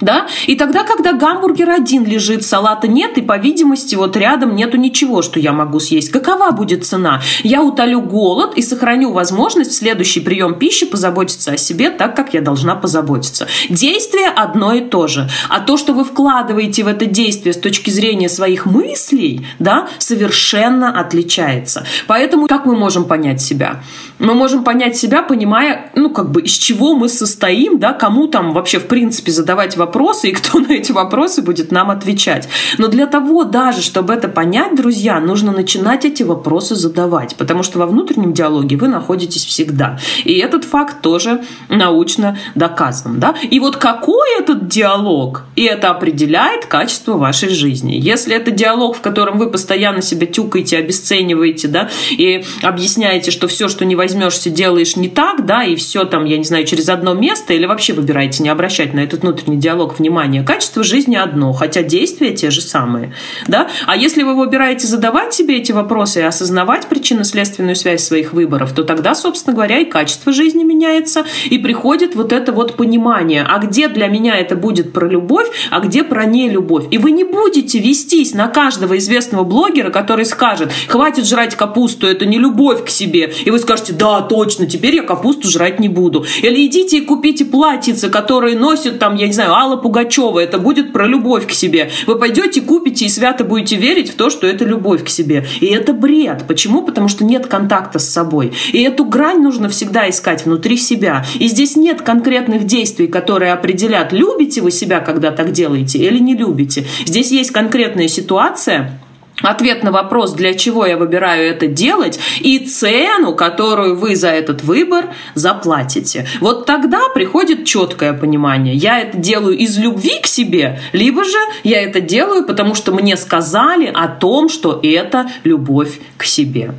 да? 0.01 0.27
И 0.47 0.55
тогда, 0.55 0.83
когда 0.83 1.13
гамбургер 1.13 1.69
один 1.69 2.05
лежит, 2.05 2.45
салата 2.45 2.87
нет, 2.87 3.17
и, 3.17 3.21
по 3.21 3.37
видимости, 3.37 3.95
вот 3.95 4.15
рядом 4.17 4.55
нету 4.55 4.77
ничего, 4.77 5.21
что 5.21 5.39
я 5.39 5.53
могу 5.53 5.79
съесть. 5.79 6.11
Какова 6.11 6.51
будет 6.51 6.85
цена? 6.85 7.21
Я 7.43 7.63
утолю 7.63 8.01
голод 8.01 8.55
и 8.55 8.61
сохраню 8.61 9.11
возможность 9.11 9.71
в 9.71 9.75
следующий 9.75 10.19
прием 10.19 10.55
пищи 10.55 10.85
позаботиться 10.85 11.51
о 11.51 11.57
себе 11.57 11.89
так, 11.89 12.15
как 12.15 12.33
я 12.33 12.41
должна 12.41 12.75
позаботиться. 12.75 13.47
Действие 13.69 14.27
одно 14.27 14.73
и 14.73 14.81
то 14.81 15.07
же. 15.07 15.29
А 15.49 15.59
то, 15.59 15.77
что 15.77 15.93
вы 15.93 16.03
вкладываете 16.03 16.83
в 16.83 16.87
это 16.87 17.05
действие 17.05 17.53
с 17.53 17.57
точки 17.57 17.89
зрения 17.89 18.29
своих 18.29 18.65
мыслей, 18.65 19.45
да, 19.59 19.87
совершенно 19.97 20.99
отличается. 20.99 21.85
Поэтому 22.07 22.47
как 22.47 22.65
мы 22.65 22.75
можем 22.75 23.05
понять 23.05 23.41
себя? 23.41 23.81
Мы 24.19 24.33
можем 24.33 24.63
понять 24.63 24.97
себя, 24.97 25.23
понимая, 25.23 25.91
ну, 25.95 26.09
как 26.09 26.31
бы, 26.31 26.41
из 26.41 26.51
чего 26.51 26.95
мы 26.95 27.09
состоим, 27.09 27.79
да, 27.79 27.93
кому 27.93 28.27
там 28.27 28.53
вообще, 28.53 28.79
в 28.79 28.87
принципе, 28.87 29.31
задавать 29.31 29.77
вопрос 29.77 30.19
вопросы 30.19 30.29
и 30.29 30.31
кто 30.31 30.59
на 30.67 30.73
эти 30.73 30.91
вопросы 30.91 31.41
будет 31.41 31.71
нам 31.71 31.89
отвечать. 31.89 32.49
Но 32.77 32.87
для 32.87 33.07
того 33.07 33.43
даже, 33.43 33.81
чтобы 33.81 34.13
это 34.13 34.27
понять, 34.27 34.75
друзья, 34.75 35.19
нужно 35.19 35.51
начинать 35.51 36.05
эти 36.05 36.23
вопросы 36.23 36.75
задавать, 36.75 37.35
потому 37.35 37.63
что 37.63 37.79
во 37.79 37.85
внутреннем 37.85 38.33
диалоге 38.33 38.77
вы 38.77 38.87
находитесь 38.87 39.45
всегда. 39.45 39.99
И 40.23 40.37
этот 40.37 40.65
факт 40.65 41.01
тоже 41.01 41.41
научно 41.69 42.37
доказан. 42.55 43.19
Да? 43.19 43.35
И 43.51 43.59
вот 43.59 43.77
какой 43.77 44.39
этот 44.39 44.67
диалог, 44.67 45.43
и 45.55 45.63
это 45.63 45.89
определяет 45.89 46.65
качество 46.65 47.17
вашей 47.17 47.49
жизни. 47.49 47.95
Если 47.95 48.35
это 48.35 48.51
диалог, 48.51 48.97
в 48.97 49.01
котором 49.01 49.37
вы 49.37 49.49
постоянно 49.49 50.01
себя 50.01 50.27
тюкаете, 50.27 50.77
обесцениваете, 50.77 51.67
да, 51.67 51.89
и 52.11 52.43
объясняете, 52.61 53.31
что 53.31 53.47
все, 53.47 53.67
что 53.67 53.85
не 53.85 53.95
возьмешься, 54.09 54.49
делаешь 54.49 54.95
не 54.95 55.07
так, 55.07 55.45
да, 55.45 55.63
и 55.63 55.75
все 55.75 56.03
там, 56.03 56.25
я 56.25 56.37
не 56.37 56.43
знаю, 56.43 56.65
через 56.65 56.89
одно 56.89 57.13
место, 57.13 57.53
или 57.53 57.67
вообще 57.67 57.93
выбираете 57.93 58.41
не 58.41 58.49
обращать 58.49 58.93
на 58.93 59.01
этот 59.01 59.21
внутренний 59.21 59.57
диалог 59.57 59.99
внимания. 59.99 60.43
Качество 60.43 60.81
жизни 60.81 61.15
одно, 61.15 61.53
хотя 61.53 61.83
действия 61.83 62.31
те 62.31 62.49
же 62.49 62.61
самые, 62.61 63.13
да. 63.47 63.69
А 63.85 63.95
если 63.95 64.23
вы 64.23 64.35
выбираете 64.35 64.87
задавать 64.87 65.33
себе 65.33 65.57
эти 65.57 65.71
вопросы 65.71 66.21
и 66.21 66.23
осознавать 66.23 66.87
причинно-следственную 66.87 67.75
связь 67.75 68.03
своих 68.03 68.33
выборов, 68.33 68.73
то 68.73 68.83
тогда, 68.83 69.13
собственно 69.13 69.53
говоря, 69.53 69.79
и 69.79 69.85
качество 69.85 70.33
жизни 70.33 70.63
меняется, 70.63 71.25
и 71.45 71.59
приходит 71.59 72.15
вот 72.15 72.33
это 72.33 72.51
вот 72.51 72.75
понимание, 72.75 73.45
а 73.47 73.59
где 73.59 73.89
для 73.89 74.07
меня 74.07 74.37
это 74.37 74.55
будет 74.55 74.91
про 74.91 75.07
любовь, 75.07 75.47
а 75.69 75.81
где 75.81 76.03
про 76.03 76.25
нелюбовь. 76.25 76.85
И 76.89 76.97
вы 76.97 77.11
не 77.11 77.23
будете 77.23 77.77
вестись 77.77 78.33
на 78.33 78.47
каждого 78.47 78.97
известного 78.97 79.43
блогера, 79.43 79.91
который 79.91 80.25
скажет, 80.25 80.71
хватит 80.87 81.27
жрать 81.27 81.55
капусту, 81.55 82.07
это 82.07 82.25
не 82.25 82.39
любовь 82.39 82.83
к 82.85 82.89
себе. 82.89 83.31
И 83.45 83.51
вы 83.51 83.59
скажете, 83.59 83.93
да, 83.99 84.21
точно, 84.21 84.65
теперь 84.65 84.95
я 84.95 85.03
капусту 85.03 85.49
жрать 85.49 85.79
не 85.79 85.89
буду. 85.89 86.25
Или 86.41 86.65
идите 86.65 86.99
и 86.99 87.01
купите 87.01 87.43
платьице, 87.43 88.09
которые 88.09 88.57
носит 88.57 88.97
там, 88.97 89.15
я 89.15 89.27
не 89.27 89.33
знаю, 89.33 89.53
Алла 89.53 89.75
Пугачева, 89.75 90.39
это 90.39 90.57
будет 90.57 90.93
про 90.93 91.05
любовь 91.05 91.45
к 91.47 91.51
себе. 91.51 91.91
Вы 92.07 92.17
пойдете, 92.17 92.61
купите 92.61 93.05
и 93.05 93.09
свято 93.09 93.43
будете 93.43 93.75
верить 93.75 94.09
в 94.09 94.15
то, 94.15 94.29
что 94.29 94.47
это 94.47 94.63
любовь 94.63 95.03
к 95.03 95.09
себе. 95.09 95.45
И 95.59 95.65
это 95.65 95.93
бред. 95.93 96.45
Почему? 96.47 96.81
Потому 96.81 97.09
что 97.09 97.25
нет 97.25 97.47
контакта 97.47 97.99
с 97.99 98.09
собой. 98.09 98.53
И 98.71 98.81
эту 98.81 99.03
грань 99.03 99.41
нужно 99.41 99.67
всегда 99.67 100.09
искать 100.09 100.45
внутри 100.45 100.77
себя. 100.77 101.25
И 101.37 101.47
здесь 101.47 101.75
нет 101.75 102.01
конкретных 102.01 102.65
действий, 102.65 103.07
которые 103.07 103.51
определят, 103.51 104.13
любите 104.13 104.61
вы 104.61 104.71
себя, 104.71 105.01
когда 105.01 105.31
так 105.31 105.51
делаете, 105.51 105.99
или 105.99 106.19
не 106.19 106.35
любите. 106.35 106.85
Здесь 107.05 107.31
есть 107.31 107.51
конкретная 107.51 108.07
ситуация, 108.07 108.99
ответ 109.41 109.83
на 109.83 109.91
вопрос, 109.91 110.33
для 110.33 110.53
чего 110.53 110.85
я 110.85 110.97
выбираю 110.97 111.49
это 111.49 111.67
делать, 111.67 112.19
и 112.39 112.59
цену, 112.59 113.35
которую 113.35 113.97
вы 113.97 114.15
за 114.15 114.29
этот 114.29 114.63
выбор 114.63 115.05
заплатите. 115.33 116.27
Вот 116.39 116.65
тогда 116.65 117.09
приходит 117.13 117.65
четкое 117.65 118.13
понимание. 118.13 118.75
Я 118.75 118.99
это 118.99 119.17
делаю 119.17 119.57
из 119.57 119.77
любви 119.77 120.19
к 120.21 120.25
себе, 120.25 120.79
либо 120.93 121.23
же 121.23 121.37
я 121.63 121.81
это 121.81 122.01
делаю, 122.01 122.45
потому 122.45 122.75
что 122.75 122.91
мне 122.91 123.17
сказали 123.17 123.85
о 123.85 124.07
том, 124.07 124.49
что 124.49 124.79
это 124.83 125.29
любовь 125.43 125.99
к 126.17 126.23
себе. 126.23 126.73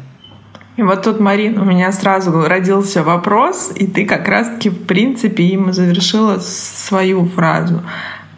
И 0.76 0.82
вот 0.82 1.02
тут, 1.02 1.20
Марин, 1.20 1.58
у 1.58 1.64
меня 1.64 1.92
сразу 1.92 2.32
родился 2.46 3.02
вопрос, 3.02 3.70
и 3.74 3.86
ты 3.86 4.06
как 4.06 4.26
раз-таки, 4.28 4.70
в 4.70 4.86
принципе, 4.86 5.44
им 5.44 5.72
завершила 5.74 6.38
свою 6.38 7.26
фразу, 7.26 7.82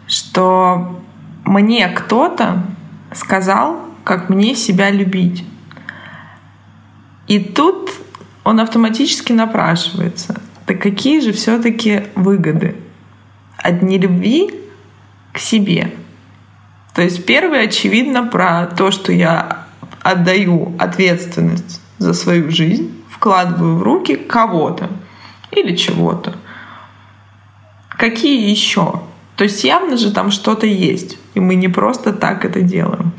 что 0.07 0.99
мне 1.45 1.87
кто-то 1.87 2.63
сказал, 3.13 3.79
как 4.03 4.29
мне 4.29 4.55
себя 4.55 4.91
любить. 4.91 5.43
И 7.27 7.39
тут 7.39 7.91
он 8.43 8.59
автоматически 8.59 9.31
напрашивается. 9.33 10.41
Так 10.65 10.81
какие 10.81 11.19
же 11.19 11.31
все-таки 11.31 12.03
выгоды 12.15 12.75
от 13.57 13.81
нелюбви 13.81 14.51
к 15.31 15.39
себе? 15.39 15.93
То 16.93 17.01
есть 17.01 17.25
первый 17.25 17.63
очевидно 17.63 18.23
про 18.25 18.67
то, 18.67 18.91
что 18.91 19.11
я 19.11 19.65
отдаю 20.01 20.75
ответственность 20.77 21.81
за 21.97 22.13
свою 22.13 22.51
жизнь, 22.51 22.93
вкладываю 23.09 23.77
в 23.77 23.83
руки 23.83 24.15
кого-то 24.15 24.89
или 25.51 25.75
чего-то. 25.75 26.35
Какие 27.89 28.49
еще? 28.49 29.01
То 29.35 29.45
есть 29.45 29.63
явно 29.63 29.97
же 29.97 30.11
там 30.11 30.29
что-то 30.29 30.67
есть, 30.67 31.17
и 31.33 31.39
мы 31.39 31.55
не 31.55 31.67
просто 31.67 32.13
так 32.13 32.45
это 32.45 32.61
делаем. 32.61 33.13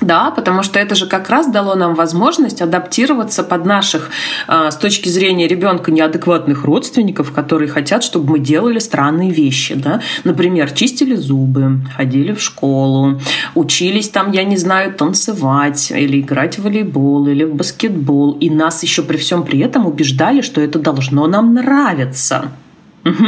Да, 0.00 0.30
потому 0.30 0.62
что 0.62 0.78
это 0.78 0.94
же 0.94 1.06
как 1.06 1.28
раз 1.28 1.50
дало 1.50 1.74
нам 1.74 1.94
возможность 1.94 2.62
адаптироваться 2.62 3.42
под 3.42 3.66
наших, 3.66 4.10
а, 4.46 4.70
с 4.70 4.76
точки 4.76 5.08
зрения 5.08 5.48
ребенка, 5.48 5.90
неадекватных 5.90 6.64
родственников, 6.64 7.32
которые 7.32 7.68
хотят, 7.68 8.04
чтобы 8.04 8.32
мы 8.32 8.38
делали 8.38 8.78
странные 8.78 9.30
вещи. 9.30 9.74
Да? 9.74 10.00
Например, 10.22 10.70
чистили 10.70 11.16
зубы, 11.16 11.80
ходили 11.96 12.32
в 12.32 12.40
школу, 12.40 13.20
учились 13.54 14.08
там, 14.08 14.30
я 14.30 14.44
не 14.44 14.56
знаю, 14.56 14.94
танцевать 14.94 15.90
или 15.90 16.20
играть 16.20 16.58
в 16.58 16.62
волейбол 16.62 17.26
или 17.26 17.44
в 17.44 17.54
баскетбол. 17.54 18.32
И 18.32 18.50
нас 18.50 18.82
еще 18.84 19.02
при 19.02 19.16
всем 19.16 19.42
при 19.42 19.58
этом 19.58 19.86
убеждали, 19.86 20.42
что 20.42 20.60
это 20.60 20.78
должно 20.78 21.26
нам 21.26 21.54
нравиться. 21.54 22.52
Угу. 23.08 23.26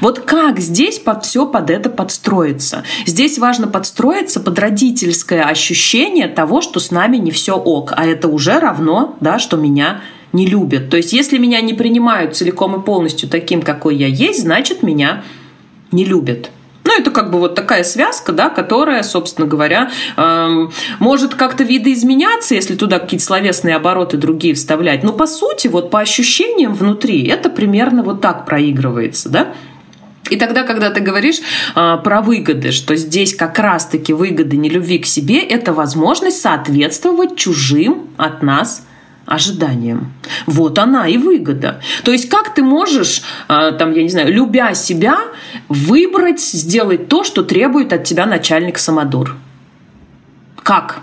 Вот 0.00 0.20
как 0.20 0.58
здесь 0.58 0.98
под 0.98 1.24
все 1.24 1.46
под 1.46 1.70
это 1.70 1.90
подстроиться? 1.90 2.84
Здесь 3.06 3.38
важно 3.38 3.66
подстроиться 3.66 4.40
под 4.40 4.58
родительское 4.58 5.44
ощущение 5.44 6.28
того, 6.28 6.60
что 6.60 6.80
с 6.80 6.90
нами 6.90 7.16
не 7.16 7.30
все 7.30 7.56
ок, 7.56 7.92
а 7.96 8.06
это 8.06 8.28
уже 8.28 8.58
равно, 8.58 9.16
да, 9.20 9.38
что 9.38 9.56
меня 9.56 10.02
не 10.32 10.46
любят. 10.46 10.90
То 10.90 10.96
есть, 10.96 11.12
если 11.12 11.38
меня 11.38 11.60
не 11.60 11.74
принимают 11.74 12.36
целиком 12.36 12.80
и 12.80 12.84
полностью 12.84 13.28
таким, 13.28 13.62
какой 13.62 13.96
я 13.96 14.06
есть, 14.06 14.42
значит, 14.42 14.82
меня 14.82 15.24
не 15.90 16.04
любят. 16.04 16.50
Ну, 16.84 16.98
это 16.98 17.10
как 17.10 17.30
бы 17.30 17.38
вот 17.38 17.54
такая 17.54 17.84
связка, 17.84 18.32
да, 18.32 18.48
которая, 18.48 19.02
собственно 19.02 19.46
говоря, 19.46 19.90
эм, 20.16 20.72
может 20.98 21.34
как-то 21.34 21.62
видоизменяться, 21.62 22.54
если 22.54 22.74
туда 22.74 22.98
какие-то 22.98 23.24
словесные 23.24 23.76
обороты 23.76 24.16
другие 24.16 24.54
вставлять. 24.54 25.02
Но 25.02 25.12
по 25.12 25.26
сути, 25.26 25.68
вот 25.68 25.90
по 25.90 26.00
ощущениям 26.00 26.74
внутри, 26.74 27.26
это 27.26 27.50
примерно 27.50 28.02
вот 28.02 28.20
так 28.20 28.46
проигрывается, 28.46 29.28
да. 29.28 29.54
И 30.30 30.36
тогда, 30.36 30.62
когда 30.62 30.90
ты 30.90 31.00
говоришь 31.00 31.40
э, 31.74 31.98
про 32.02 32.22
выгоды, 32.22 32.70
что 32.70 32.94
здесь 32.96 33.34
как 33.34 33.58
раз-таки 33.58 34.12
выгоды 34.12 34.56
не 34.56 34.68
любви 34.68 34.98
к 34.98 35.06
себе, 35.06 35.40
это 35.40 35.72
возможность 35.72 36.40
соответствовать 36.40 37.36
чужим 37.36 38.06
от 38.16 38.42
нас 38.42 38.86
ожиданиям. 39.30 40.12
Вот 40.46 40.78
она 40.78 41.06
и 41.08 41.16
выгода. 41.16 41.80
То 42.04 42.10
есть 42.10 42.28
как 42.28 42.52
ты 42.52 42.62
можешь, 42.62 43.22
а, 43.48 43.70
там, 43.70 43.92
я 43.92 44.02
не 44.02 44.08
знаю, 44.08 44.32
любя 44.32 44.74
себя, 44.74 45.18
выбрать, 45.68 46.40
сделать 46.40 47.08
то, 47.08 47.22
что 47.22 47.44
требует 47.44 47.92
от 47.92 48.04
тебя 48.04 48.26
начальник 48.26 48.76
Самодур? 48.76 49.36
Как? 50.62 51.00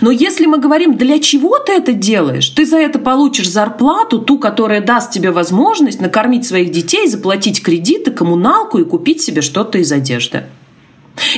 Но 0.00 0.10
если 0.10 0.46
мы 0.46 0.58
говорим, 0.58 0.96
для 0.96 1.20
чего 1.20 1.58
ты 1.58 1.72
это 1.72 1.92
делаешь, 1.92 2.48
ты 2.48 2.66
за 2.66 2.78
это 2.78 2.98
получишь 2.98 3.48
зарплату, 3.48 4.18
ту, 4.18 4.38
которая 4.38 4.80
даст 4.80 5.12
тебе 5.12 5.30
возможность 5.30 6.00
накормить 6.00 6.44
своих 6.44 6.72
детей, 6.72 7.06
заплатить 7.06 7.62
кредиты, 7.62 8.10
коммуналку 8.10 8.78
и 8.78 8.84
купить 8.84 9.22
себе 9.22 9.40
что-то 9.40 9.78
из 9.78 9.92
одежды. 9.92 10.46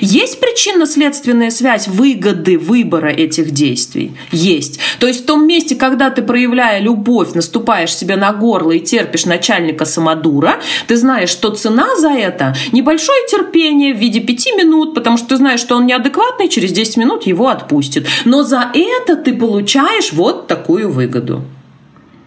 Есть 0.00 0.40
причинно-следственная 0.40 1.50
связь 1.50 1.88
выгоды 1.88 2.58
выбора 2.58 3.08
этих 3.08 3.50
действий? 3.50 4.12
Есть. 4.30 4.78
То 4.98 5.06
есть 5.06 5.22
в 5.22 5.26
том 5.26 5.46
месте, 5.46 5.74
когда 5.74 6.10
ты, 6.10 6.22
проявляя 6.22 6.80
любовь, 6.80 7.34
наступаешь 7.34 7.94
себе 7.94 8.16
на 8.16 8.32
горло 8.32 8.72
и 8.72 8.80
терпишь 8.80 9.26
начальника 9.26 9.84
самодура, 9.84 10.60
ты 10.86 10.96
знаешь, 10.96 11.30
что 11.30 11.50
цена 11.50 11.96
за 11.96 12.10
это 12.10 12.54
небольшое 12.72 13.20
терпение 13.28 13.94
в 13.94 13.98
виде 13.98 14.20
пяти 14.20 14.52
минут, 14.52 14.94
потому 14.94 15.16
что 15.16 15.28
ты 15.28 15.36
знаешь, 15.36 15.60
что 15.60 15.76
он 15.76 15.86
неадекватный, 15.86 16.48
через 16.48 16.72
10 16.72 16.96
минут 16.96 17.26
его 17.26 17.48
отпустит. 17.48 18.06
Но 18.24 18.42
за 18.42 18.70
это 18.74 19.16
ты 19.16 19.34
получаешь 19.34 20.12
вот 20.12 20.46
такую 20.46 20.90
выгоду. 20.90 21.42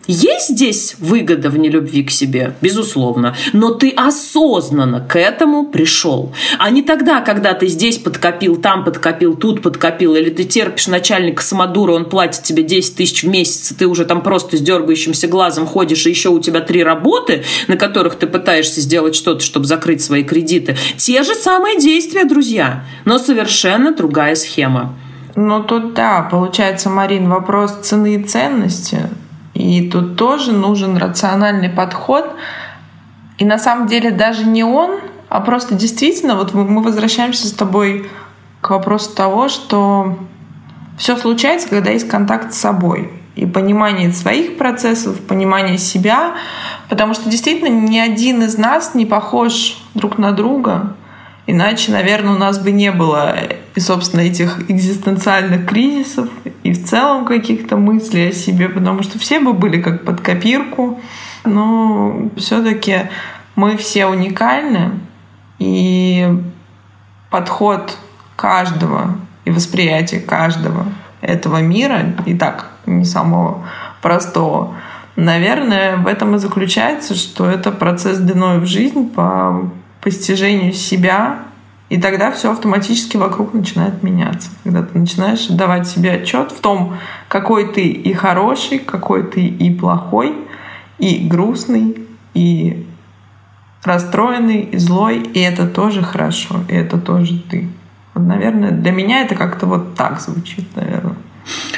Есть 0.08 0.50
здесь 0.50 0.96
выгода 1.00 1.50
в 1.50 1.58
нелюбви 1.58 2.04
к 2.04 2.12
себе, 2.12 2.54
безусловно, 2.62 3.36
но 3.54 3.72
ты 3.72 3.90
осознанно 3.90 5.02
к 5.02 5.18
этому 5.18 5.66
пришел. 5.66 6.32
А 6.60 6.70
не 6.70 6.84
тогда, 6.84 7.22
когда 7.22 7.54
ты 7.54 7.68
здесь 7.68 7.98
подкопил, 7.98 8.58
там 8.58 8.84
подкопил, 8.84 9.36
тут 9.36 9.64
подкопил, 9.64 10.16
или 10.16 10.30
ты 10.30 10.44
терпишь 10.44 10.88
начальника 10.88 11.42
самодура, 11.42 11.94
он 11.94 12.06
платит 12.06 12.44
тебе 12.44 12.62
10 12.62 12.96
тысяч 12.96 13.24
в 13.24 13.28
месяц, 13.28 13.72
и 13.72 13.76
ты 13.76 13.88
уже 13.88 14.06
там 14.06 14.22
просто 14.22 14.58
с 14.58 14.62
дергающимся 14.62 15.28
глазом 15.28 15.66
ходишь, 15.66 16.06
и 16.06 16.12
еще 16.12 16.30
у 16.30 16.40
тебя 16.40 16.62
три 16.62 16.84
работы, 16.84 17.44
на 17.68 17.76
которых 17.76 18.16
ты 18.16 18.28
пытаешься 18.28 18.82
сделать 18.82 19.16
что-то, 19.16 19.44
чтобы 19.44 19.66
закрыть 19.66 20.04
свои 20.04 20.24
кредиты. 20.24 20.78
Те 20.98 21.24
же 21.24 21.34
самые 21.34 21.80
действия, 21.80 22.26
друзья, 22.26 22.86
но 23.06 23.18
совершенно 23.18 23.92
другая 23.92 24.36
схема. 24.36 24.94
Ну 25.36 25.64
тут 25.64 25.94
да, 25.96 26.28
получается, 26.30 26.90
Марин, 26.90 27.28
вопрос 27.28 27.74
цены 27.82 28.16
и 28.16 28.24
ценности 28.24 29.00
и 29.56 29.90
тут 29.90 30.18
тоже 30.18 30.52
нужен 30.52 30.98
рациональный 30.98 31.70
подход. 31.70 32.36
И 33.38 33.46
на 33.46 33.58
самом 33.58 33.88
деле 33.88 34.12
даже 34.12 34.46
не 34.46 34.64
он, 34.64 35.00
а 35.30 35.42
просто 35.42 35.76
действительно, 35.76 36.36
вот 36.36 36.54
мы 36.54 36.84
возвращаемся 36.84 37.48
с 37.48 37.52
тобой 37.52 38.10
к 38.62 38.70
вопросу 38.70 39.16
того, 39.16 39.48
что 39.50 40.20
все 40.98 41.18
случается, 41.18 41.70
когда 41.70 41.92
есть 41.92 42.08
контакт 42.08 42.54
с 42.54 42.58
собой 42.58 43.12
и 43.36 43.46
понимание 43.46 44.12
своих 44.12 44.58
процессов, 44.58 45.20
понимание 45.22 45.78
себя, 45.78 46.36
потому 46.90 47.14
что 47.14 47.30
действительно 47.30 47.70
ни 47.70 47.98
один 47.98 48.44
из 48.44 48.58
нас 48.58 48.94
не 48.94 49.06
похож 49.06 49.78
друг 49.94 50.18
на 50.18 50.32
друга. 50.32 50.96
Иначе, 51.48 51.92
наверное, 51.92 52.34
у 52.34 52.38
нас 52.38 52.58
бы 52.58 52.72
не 52.72 52.92
было, 52.92 53.36
и, 53.76 53.80
собственно, 53.80 54.22
этих 54.22 54.70
экзистенциальных 54.70 55.68
кризисов 55.68 56.28
и 56.64 56.72
в 56.74 56.86
целом 56.86 57.26
каких-то 57.26 57.78
мыслей 57.78 58.30
о 58.30 58.34
себе, 58.34 58.68
потому 58.68 59.04
что 59.04 59.20
все 59.20 59.40
бы 59.40 59.54
были 59.54 59.82
как 59.82 60.06
под 60.06 60.22
копирку. 60.22 61.00
Но 61.44 62.30
все-таки 62.38 63.10
мы 63.56 63.78
все 63.78 64.08
уникальны, 64.08 65.00
и 65.60 66.28
подход 67.30 67.98
каждого 68.36 69.18
и 69.46 69.52
восприятие 69.52 70.22
каждого 70.22 70.86
этого 71.22 71.62
мира, 71.62 72.16
и 72.26 72.36
так 72.36 72.72
не 72.86 73.06
самого 73.06 73.66
простого, 74.02 74.76
наверное, 75.16 75.98
в 75.98 76.08
этом 76.08 76.36
и 76.36 76.40
заключается, 76.40 77.16
что 77.16 77.50
это 77.50 77.72
процесс 77.72 78.18
длиной 78.18 78.60
в 78.60 78.66
жизнь 78.66 79.10
по 79.10 79.70
постижению 80.06 80.72
себя, 80.72 81.40
и 81.90 82.00
тогда 82.00 82.32
все 82.32 82.52
автоматически 82.52 83.18
вокруг 83.18 83.56
начинает 83.56 84.04
меняться. 84.04 84.50
Когда 84.64 84.84
ты 84.84 85.00
начинаешь 85.00 85.48
давать 85.48 85.88
себе 85.88 86.12
отчет 86.14 86.52
в 86.52 86.62
том, 86.62 86.94
какой 87.28 87.74
ты 87.74 87.88
и 87.88 88.14
хороший, 88.14 88.78
какой 88.78 89.24
ты 89.24 89.48
и 89.48 89.74
плохой, 89.74 90.36
и 91.00 91.28
грустный, 91.28 91.98
и 92.36 92.86
расстроенный, 93.84 94.62
и 94.62 94.78
злой, 94.78 95.22
и 95.22 95.40
это 95.40 95.68
тоже 95.68 96.04
хорошо, 96.04 96.60
и 96.70 96.76
это 96.76 97.00
тоже 97.00 97.40
ты. 97.50 97.68
Вот, 98.14 98.26
наверное, 98.26 98.70
для 98.70 98.92
меня 98.92 99.22
это 99.22 99.34
как-то 99.34 99.66
вот 99.66 99.96
так 99.96 100.22
звучит, 100.22 100.68
наверное. 100.76 101.16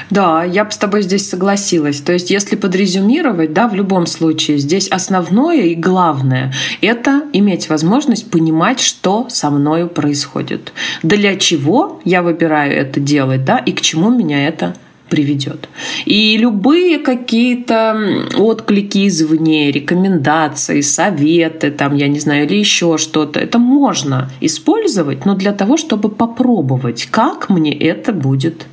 Да, 0.09 0.43
я 0.43 0.63
бы 0.65 0.72
с 0.72 0.78
тобой 0.78 1.01
здесь 1.01 1.30
согласилась. 1.30 2.01
То 2.01 2.13
есть, 2.13 2.32
если 2.32 2.55
подрезюмировать, 2.55 3.53
да, 3.53 3.68
в 3.68 3.76
любом 3.76 4.05
случае, 4.05 4.57
здесь 4.57 4.88
основное 4.88 5.63
и 5.63 5.76
главное— 5.76 6.53
это 6.82 7.24
иметь 7.34 7.70
возможность 7.70 8.30
понимать, 8.32 8.80
что 8.80 9.28
со 9.30 9.49
мною 9.49 9.89
происходит. 9.89 10.74
Для 11.03 11.36
чего 11.36 11.99
я 12.05 12.22
выбираю 12.22 12.74
это 12.74 12.99
делать, 12.99 13.43
да, 13.43 13.57
и 13.57 13.72
к 13.74 13.82
чему 13.82 14.09
меня 14.09 14.47
это 14.47 14.76
приведет. 15.09 15.70
И 16.05 16.38
любые 16.38 16.99
какие-то 16.99 18.26
отклики 18.38 19.07
извне, 19.07 19.72
рекомендации, 19.72 20.82
советы, 20.82 21.72
там, 21.72 21.95
я 21.95 22.07
не 22.07 22.20
знаю, 22.20 22.45
или 22.45 22.55
еще 22.55 22.97
что-то, 22.97 23.39
это 23.39 23.57
можно 23.57 24.30
использовать, 24.41 25.26
но 25.26 25.36
для 25.36 25.53
того, 25.53 25.78
чтобы 25.78 26.09
попробовать, 26.09 27.07
как 27.09 27.49
мне 27.49 27.74
это 27.74 28.11
будет 28.11 28.65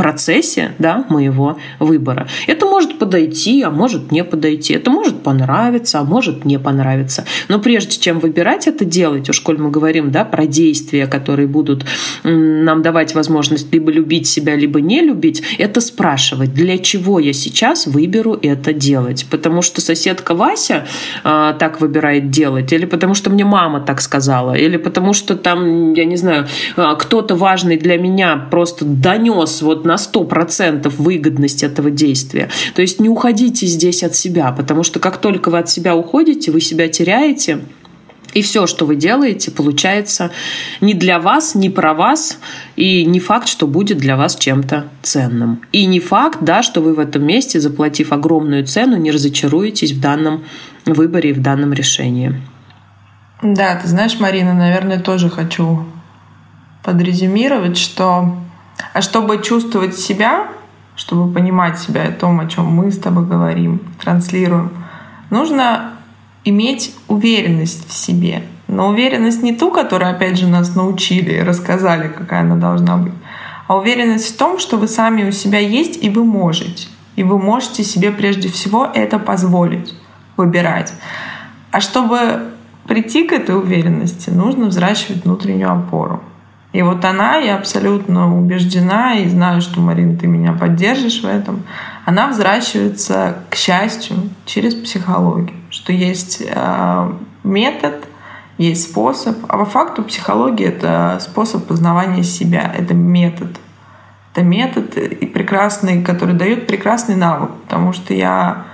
процессе 0.00 0.72
да, 0.78 1.04
моего 1.10 1.58
выбора. 1.78 2.26
Это 2.46 2.64
может 2.64 2.98
подойти, 2.98 3.60
а 3.60 3.70
может 3.70 4.10
не 4.10 4.24
подойти. 4.24 4.72
Это 4.72 4.90
может 4.90 5.22
понравиться, 5.22 5.98
а 5.98 6.04
может 6.04 6.46
не 6.46 6.58
понравиться. 6.58 7.26
Но 7.48 7.58
прежде 7.58 8.00
чем 8.00 8.18
выбирать 8.18 8.66
это 8.66 8.86
делать, 8.86 9.28
уж 9.28 9.40
коль 9.40 9.58
мы 9.58 9.70
говорим 9.70 10.10
да, 10.10 10.24
про 10.24 10.46
действия, 10.46 11.06
которые 11.06 11.48
будут 11.48 11.84
нам 12.24 12.80
давать 12.80 13.14
возможность 13.14 13.70
либо 13.74 13.92
любить 13.92 14.26
себя, 14.26 14.56
либо 14.56 14.80
не 14.80 15.02
любить, 15.02 15.42
это 15.58 15.82
спрашивать, 15.82 16.54
для 16.54 16.78
чего 16.78 17.18
я 17.18 17.34
сейчас 17.34 17.86
выберу 17.86 18.38
это 18.40 18.72
делать. 18.72 19.26
Потому 19.30 19.60
что 19.60 19.82
соседка 19.82 20.34
Вася 20.34 20.86
э, 21.24 21.54
так 21.58 21.82
выбирает 21.82 22.30
делать, 22.30 22.72
или 22.72 22.86
потому 22.86 23.12
что 23.12 23.28
мне 23.28 23.44
мама 23.44 23.80
так 23.82 24.00
сказала, 24.00 24.54
или 24.54 24.78
потому 24.78 25.12
что 25.12 25.36
там, 25.36 25.92
я 25.92 26.06
не 26.06 26.16
знаю, 26.16 26.46
а, 26.76 26.94
кто-то 26.94 27.34
важный 27.34 27.76
для 27.76 27.98
меня 27.98 28.46
просто 28.50 28.86
донес 28.86 29.60
вот 29.60 29.89
на 29.90 29.96
100% 29.96 30.88
выгодность 30.88 31.64
этого 31.64 31.90
действия. 31.90 32.48
То 32.74 32.82
есть 32.82 33.00
не 33.00 33.08
уходите 33.08 33.66
здесь 33.66 34.04
от 34.04 34.14
себя, 34.14 34.52
потому 34.52 34.84
что 34.84 35.00
как 35.00 35.16
только 35.16 35.50
вы 35.50 35.58
от 35.58 35.68
себя 35.68 35.96
уходите, 35.96 36.52
вы 36.52 36.60
себя 36.60 36.88
теряете, 36.88 37.60
и 38.32 38.42
все, 38.42 38.68
что 38.68 38.86
вы 38.86 38.94
делаете, 38.94 39.50
получается 39.50 40.30
не 40.80 40.94
для 40.94 41.18
вас, 41.18 41.56
не 41.56 41.68
про 41.68 41.94
вас, 41.94 42.38
и 42.76 43.04
не 43.04 43.18
факт, 43.18 43.48
что 43.48 43.66
будет 43.66 43.98
для 43.98 44.16
вас 44.16 44.36
чем-то 44.36 44.84
ценным. 45.02 45.62
И 45.72 45.86
не 45.86 45.98
факт, 45.98 46.38
да, 46.40 46.62
что 46.62 46.80
вы 46.80 46.94
в 46.94 47.00
этом 47.00 47.24
месте, 47.24 47.58
заплатив 47.58 48.12
огромную 48.12 48.64
цену, 48.64 48.96
не 48.96 49.10
разочаруетесь 49.10 49.90
в 49.90 50.00
данном 50.00 50.44
выборе 50.86 51.30
и 51.30 51.32
в 51.32 51.42
данном 51.42 51.72
решении. 51.72 52.40
Да, 53.42 53.74
ты 53.74 53.88
знаешь, 53.88 54.20
Марина, 54.20 54.54
наверное, 54.54 55.00
тоже 55.00 55.28
хочу 55.28 55.84
подрезюмировать, 56.84 57.76
что 57.76 58.36
а 58.92 59.00
чтобы 59.02 59.42
чувствовать 59.42 59.96
себя, 59.96 60.48
чтобы 60.96 61.32
понимать 61.32 61.78
себя 61.78 62.04
о 62.04 62.12
том, 62.12 62.40
о 62.40 62.46
чем 62.46 62.66
мы 62.66 62.90
с 62.90 62.98
тобой 62.98 63.26
говорим, 63.26 63.80
транслируем, 64.02 64.70
нужно 65.30 65.94
иметь 66.44 66.94
уверенность 67.08 67.88
в 67.88 67.92
себе. 67.92 68.42
Но 68.68 68.88
уверенность 68.88 69.42
не 69.42 69.54
ту, 69.54 69.70
которую, 69.70 70.10
опять 70.10 70.38
же, 70.38 70.46
нас 70.46 70.74
научили 70.74 71.32
и 71.34 71.42
рассказали, 71.42 72.08
какая 72.08 72.42
она 72.42 72.56
должна 72.56 72.96
быть, 72.96 73.14
а 73.66 73.76
уверенность 73.76 74.34
в 74.34 74.36
том, 74.36 74.58
что 74.58 74.76
вы 74.76 74.88
сами 74.88 75.28
у 75.28 75.32
себя 75.32 75.58
есть 75.58 76.02
и 76.02 76.10
вы 76.10 76.24
можете. 76.24 76.88
И 77.16 77.22
вы 77.22 77.38
можете 77.38 77.84
себе 77.84 78.10
прежде 78.10 78.48
всего 78.48 78.88
это 78.92 79.18
позволить, 79.18 79.94
выбирать. 80.36 80.92
А 81.70 81.80
чтобы 81.80 82.50
прийти 82.86 83.26
к 83.26 83.32
этой 83.32 83.56
уверенности, 83.56 84.30
нужно 84.30 84.66
взращивать 84.66 85.24
внутреннюю 85.24 85.70
опору. 85.72 86.22
И 86.72 86.82
вот 86.82 87.04
она, 87.04 87.36
я 87.36 87.56
абсолютно 87.56 88.36
убеждена 88.36 89.14
и 89.14 89.28
знаю, 89.28 89.60
что, 89.60 89.80
Марина, 89.80 90.16
ты 90.16 90.28
меня 90.28 90.52
поддержишь 90.52 91.22
в 91.22 91.26
этом, 91.26 91.64
она 92.04 92.28
взращивается, 92.28 93.38
к 93.50 93.56
счастью, 93.56 94.16
через 94.46 94.74
психологию. 94.74 95.56
Что 95.70 95.92
есть 95.92 96.42
э, 96.46 97.12
метод, 97.42 98.04
есть 98.56 98.90
способ. 98.90 99.36
А 99.48 99.58
по 99.58 99.64
факту 99.64 100.04
психология— 100.04 100.66
это 100.66 101.18
способ 101.20 101.66
познавания 101.66 102.22
себя, 102.22 102.72
это 102.76 102.94
метод. 102.94 103.56
Это 104.32 104.44
метод 104.44 104.96
и 104.96 105.26
прекрасный, 105.26 106.04
который 106.04 106.34
дает 106.34 106.68
прекрасный 106.68 107.16
навык, 107.16 107.50
потому 107.62 107.92
что 107.92 108.14
я 108.14 108.66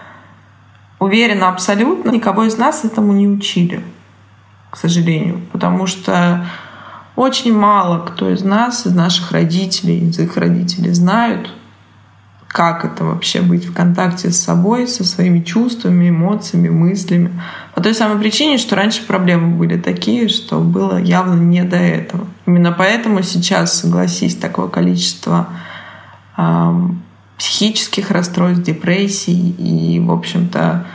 уверена 0.99 1.49
абсолютно, 1.49 2.11
никого 2.11 2.45
из 2.45 2.59
нас 2.59 2.85
этому 2.85 3.13
не 3.13 3.27
учили, 3.27 3.83
к 4.71 4.77
сожалению, 4.77 5.41
потому 5.53 5.87
что 5.87 6.45
очень 7.17 7.57
мало 7.57 8.05
кто 8.07 8.31
из 8.31 8.43
нас, 8.45 8.87
из 8.87 8.95
наших 8.95 9.33
родителей, 9.33 10.09
из 10.09 10.19
их 10.19 10.37
родителей 10.37 10.93
знают, 10.93 11.51
как 12.49 12.85
это 12.85 13.05
вообще 13.05 13.41
быть 13.43 13.67
в 13.67 13.75
контакте 13.75 14.31
с 14.31 14.41
собой, 14.41 14.87
со 14.87 15.05
своими 15.05 15.41
чувствами, 15.41 16.11
эмоциями, 16.11 16.69
мыслями. 16.69 17.31
По 17.75 17.83
той 17.83 17.95
самой 17.95 18.19
причине, 18.19 18.59
что 18.59 18.77
раньше 18.77 19.05
проблемы 19.07 19.57
были 19.57 19.79
такие, 19.79 20.29
что 20.29 20.61
было 20.61 20.99
явно 20.99 21.35
не 21.35 21.65
до 21.65 21.77
этого. 21.77 22.27
Именно 22.47 22.73
поэтому 22.73 23.23
сейчас, 23.23 23.81
согласись, 23.81 24.37
такое 24.37 24.69
количество 24.69 25.49
э, 26.37 26.81
психических 27.37 28.11
расстройств, 28.11 28.65
депрессий 28.65 29.51
и, 29.51 30.01
в 30.01 30.11
общем-то, 30.11 30.87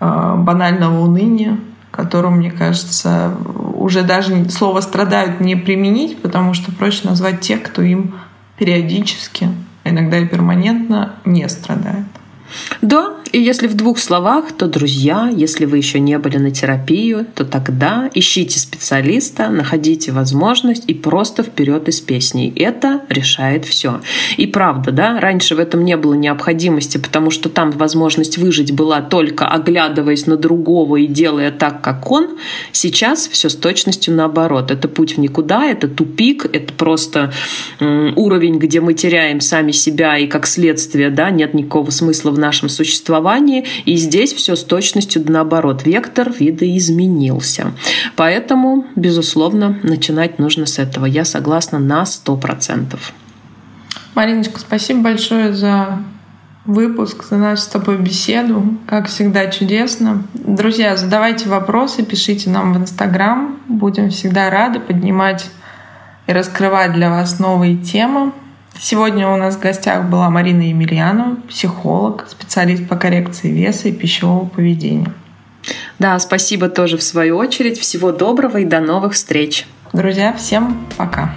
э, 0.00 0.34
банального 0.38 1.00
уныния, 1.00 1.58
которому, 1.92 2.36
мне 2.36 2.50
кажется, 2.50 3.36
уже 3.76 4.02
даже 4.02 4.48
слово 4.48 4.80
«страдают» 4.80 5.40
не 5.40 5.54
применить, 5.54 6.20
потому 6.20 6.54
что 6.54 6.72
проще 6.72 7.06
назвать 7.06 7.40
тех, 7.40 7.62
кто 7.62 7.82
им 7.82 8.14
периодически, 8.58 9.48
иногда 9.84 10.18
и 10.18 10.26
перманентно 10.26 11.14
не 11.24 11.48
страдает. 11.48 12.06
Да, 12.80 13.12
и 13.32 13.40
если 13.40 13.66
в 13.66 13.74
двух 13.74 13.98
словах, 13.98 14.52
то, 14.52 14.66
друзья, 14.66 15.30
если 15.34 15.64
вы 15.64 15.78
еще 15.78 15.98
не 16.00 16.18
были 16.18 16.36
на 16.36 16.50
терапию, 16.50 17.26
то 17.34 17.46
тогда 17.46 18.10
ищите 18.12 18.58
специалиста, 18.58 19.48
находите 19.48 20.12
возможность 20.12 20.84
и 20.86 20.92
просто 20.92 21.42
вперед 21.42 21.88
из 21.88 22.00
песней. 22.00 22.52
Это 22.54 23.00
решает 23.08 23.64
все. 23.64 24.02
И 24.36 24.46
правда, 24.46 24.90
да, 24.92 25.18
раньше 25.18 25.54
в 25.54 25.60
этом 25.60 25.82
не 25.82 25.96
было 25.96 26.12
необходимости, 26.12 26.98
потому 26.98 27.30
что 27.30 27.48
там 27.48 27.70
возможность 27.70 28.36
выжить 28.36 28.72
была 28.72 29.00
только 29.00 29.48
оглядываясь 29.48 30.26
на 30.26 30.36
другого 30.36 30.96
и 30.96 31.06
делая 31.06 31.50
так, 31.50 31.80
как 31.80 32.10
он. 32.10 32.36
Сейчас 32.72 33.28
все 33.28 33.48
с 33.48 33.56
точностью 33.56 34.14
наоборот. 34.14 34.70
Это 34.70 34.88
путь 34.88 35.16
в 35.16 35.20
никуда, 35.20 35.64
это 35.64 35.88
тупик, 35.88 36.44
это 36.52 36.74
просто 36.74 37.32
уровень, 37.80 38.58
где 38.58 38.82
мы 38.82 38.92
теряем 38.92 39.40
сами 39.40 39.72
себя 39.72 40.18
и 40.18 40.26
как 40.26 40.46
следствие, 40.46 41.08
да, 41.08 41.30
нет 41.30 41.54
никакого 41.54 41.88
смысла 41.88 42.30
в 42.30 42.38
нашем 42.38 42.68
существовании, 42.68 43.21
и 43.84 43.96
здесь 43.96 44.32
все 44.32 44.56
с 44.56 44.64
точностью 44.64 45.24
наоборот. 45.26 45.84
Вектор 45.84 46.30
видоизменился. 46.30 47.72
Поэтому, 48.16 48.84
безусловно, 48.96 49.78
начинать 49.82 50.38
нужно 50.38 50.66
с 50.66 50.78
этого. 50.78 51.06
Я 51.06 51.24
согласна 51.24 51.78
на 51.78 52.02
100%. 52.02 52.98
Мариночка, 54.14 54.60
спасибо 54.60 55.00
большое 55.00 55.54
за 55.54 55.98
выпуск, 56.64 57.24
за 57.24 57.36
нашу 57.36 57.62
с 57.62 57.66
тобой 57.66 57.98
беседу. 57.98 58.78
Как 58.86 59.08
всегда, 59.08 59.46
чудесно. 59.46 60.24
Друзья, 60.34 60.96
задавайте 60.96 61.48
вопросы, 61.48 62.04
пишите 62.04 62.50
нам 62.50 62.74
в 62.74 62.76
Инстаграм. 62.78 63.58
Будем 63.68 64.10
всегда 64.10 64.50
рады 64.50 64.80
поднимать 64.80 65.50
и 66.26 66.32
раскрывать 66.32 66.92
для 66.92 67.10
вас 67.10 67.38
новые 67.38 67.76
темы. 67.76 68.32
Сегодня 68.78 69.28
у 69.28 69.36
нас 69.36 69.56
в 69.56 69.60
гостях 69.60 70.04
была 70.04 70.28
Марина 70.30 70.62
Емельянова, 70.62 71.36
психолог, 71.48 72.26
специалист 72.28 72.88
по 72.88 72.96
коррекции 72.96 73.48
веса 73.48 73.88
и 73.88 73.92
пищевого 73.92 74.46
поведения. 74.46 75.12
Да, 75.98 76.18
спасибо 76.18 76.68
тоже 76.68 76.96
в 76.96 77.02
свою 77.02 77.36
очередь. 77.36 77.78
Всего 77.78 78.12
доброго 78.12 78.58
и 78.58 78.64
до 78.64 78.80
новых 78.80 79.12
встреч. 79.12 79.66
Друзья, 79.92 80.32
всем 80.32 80.86
пока. 80.96 81.34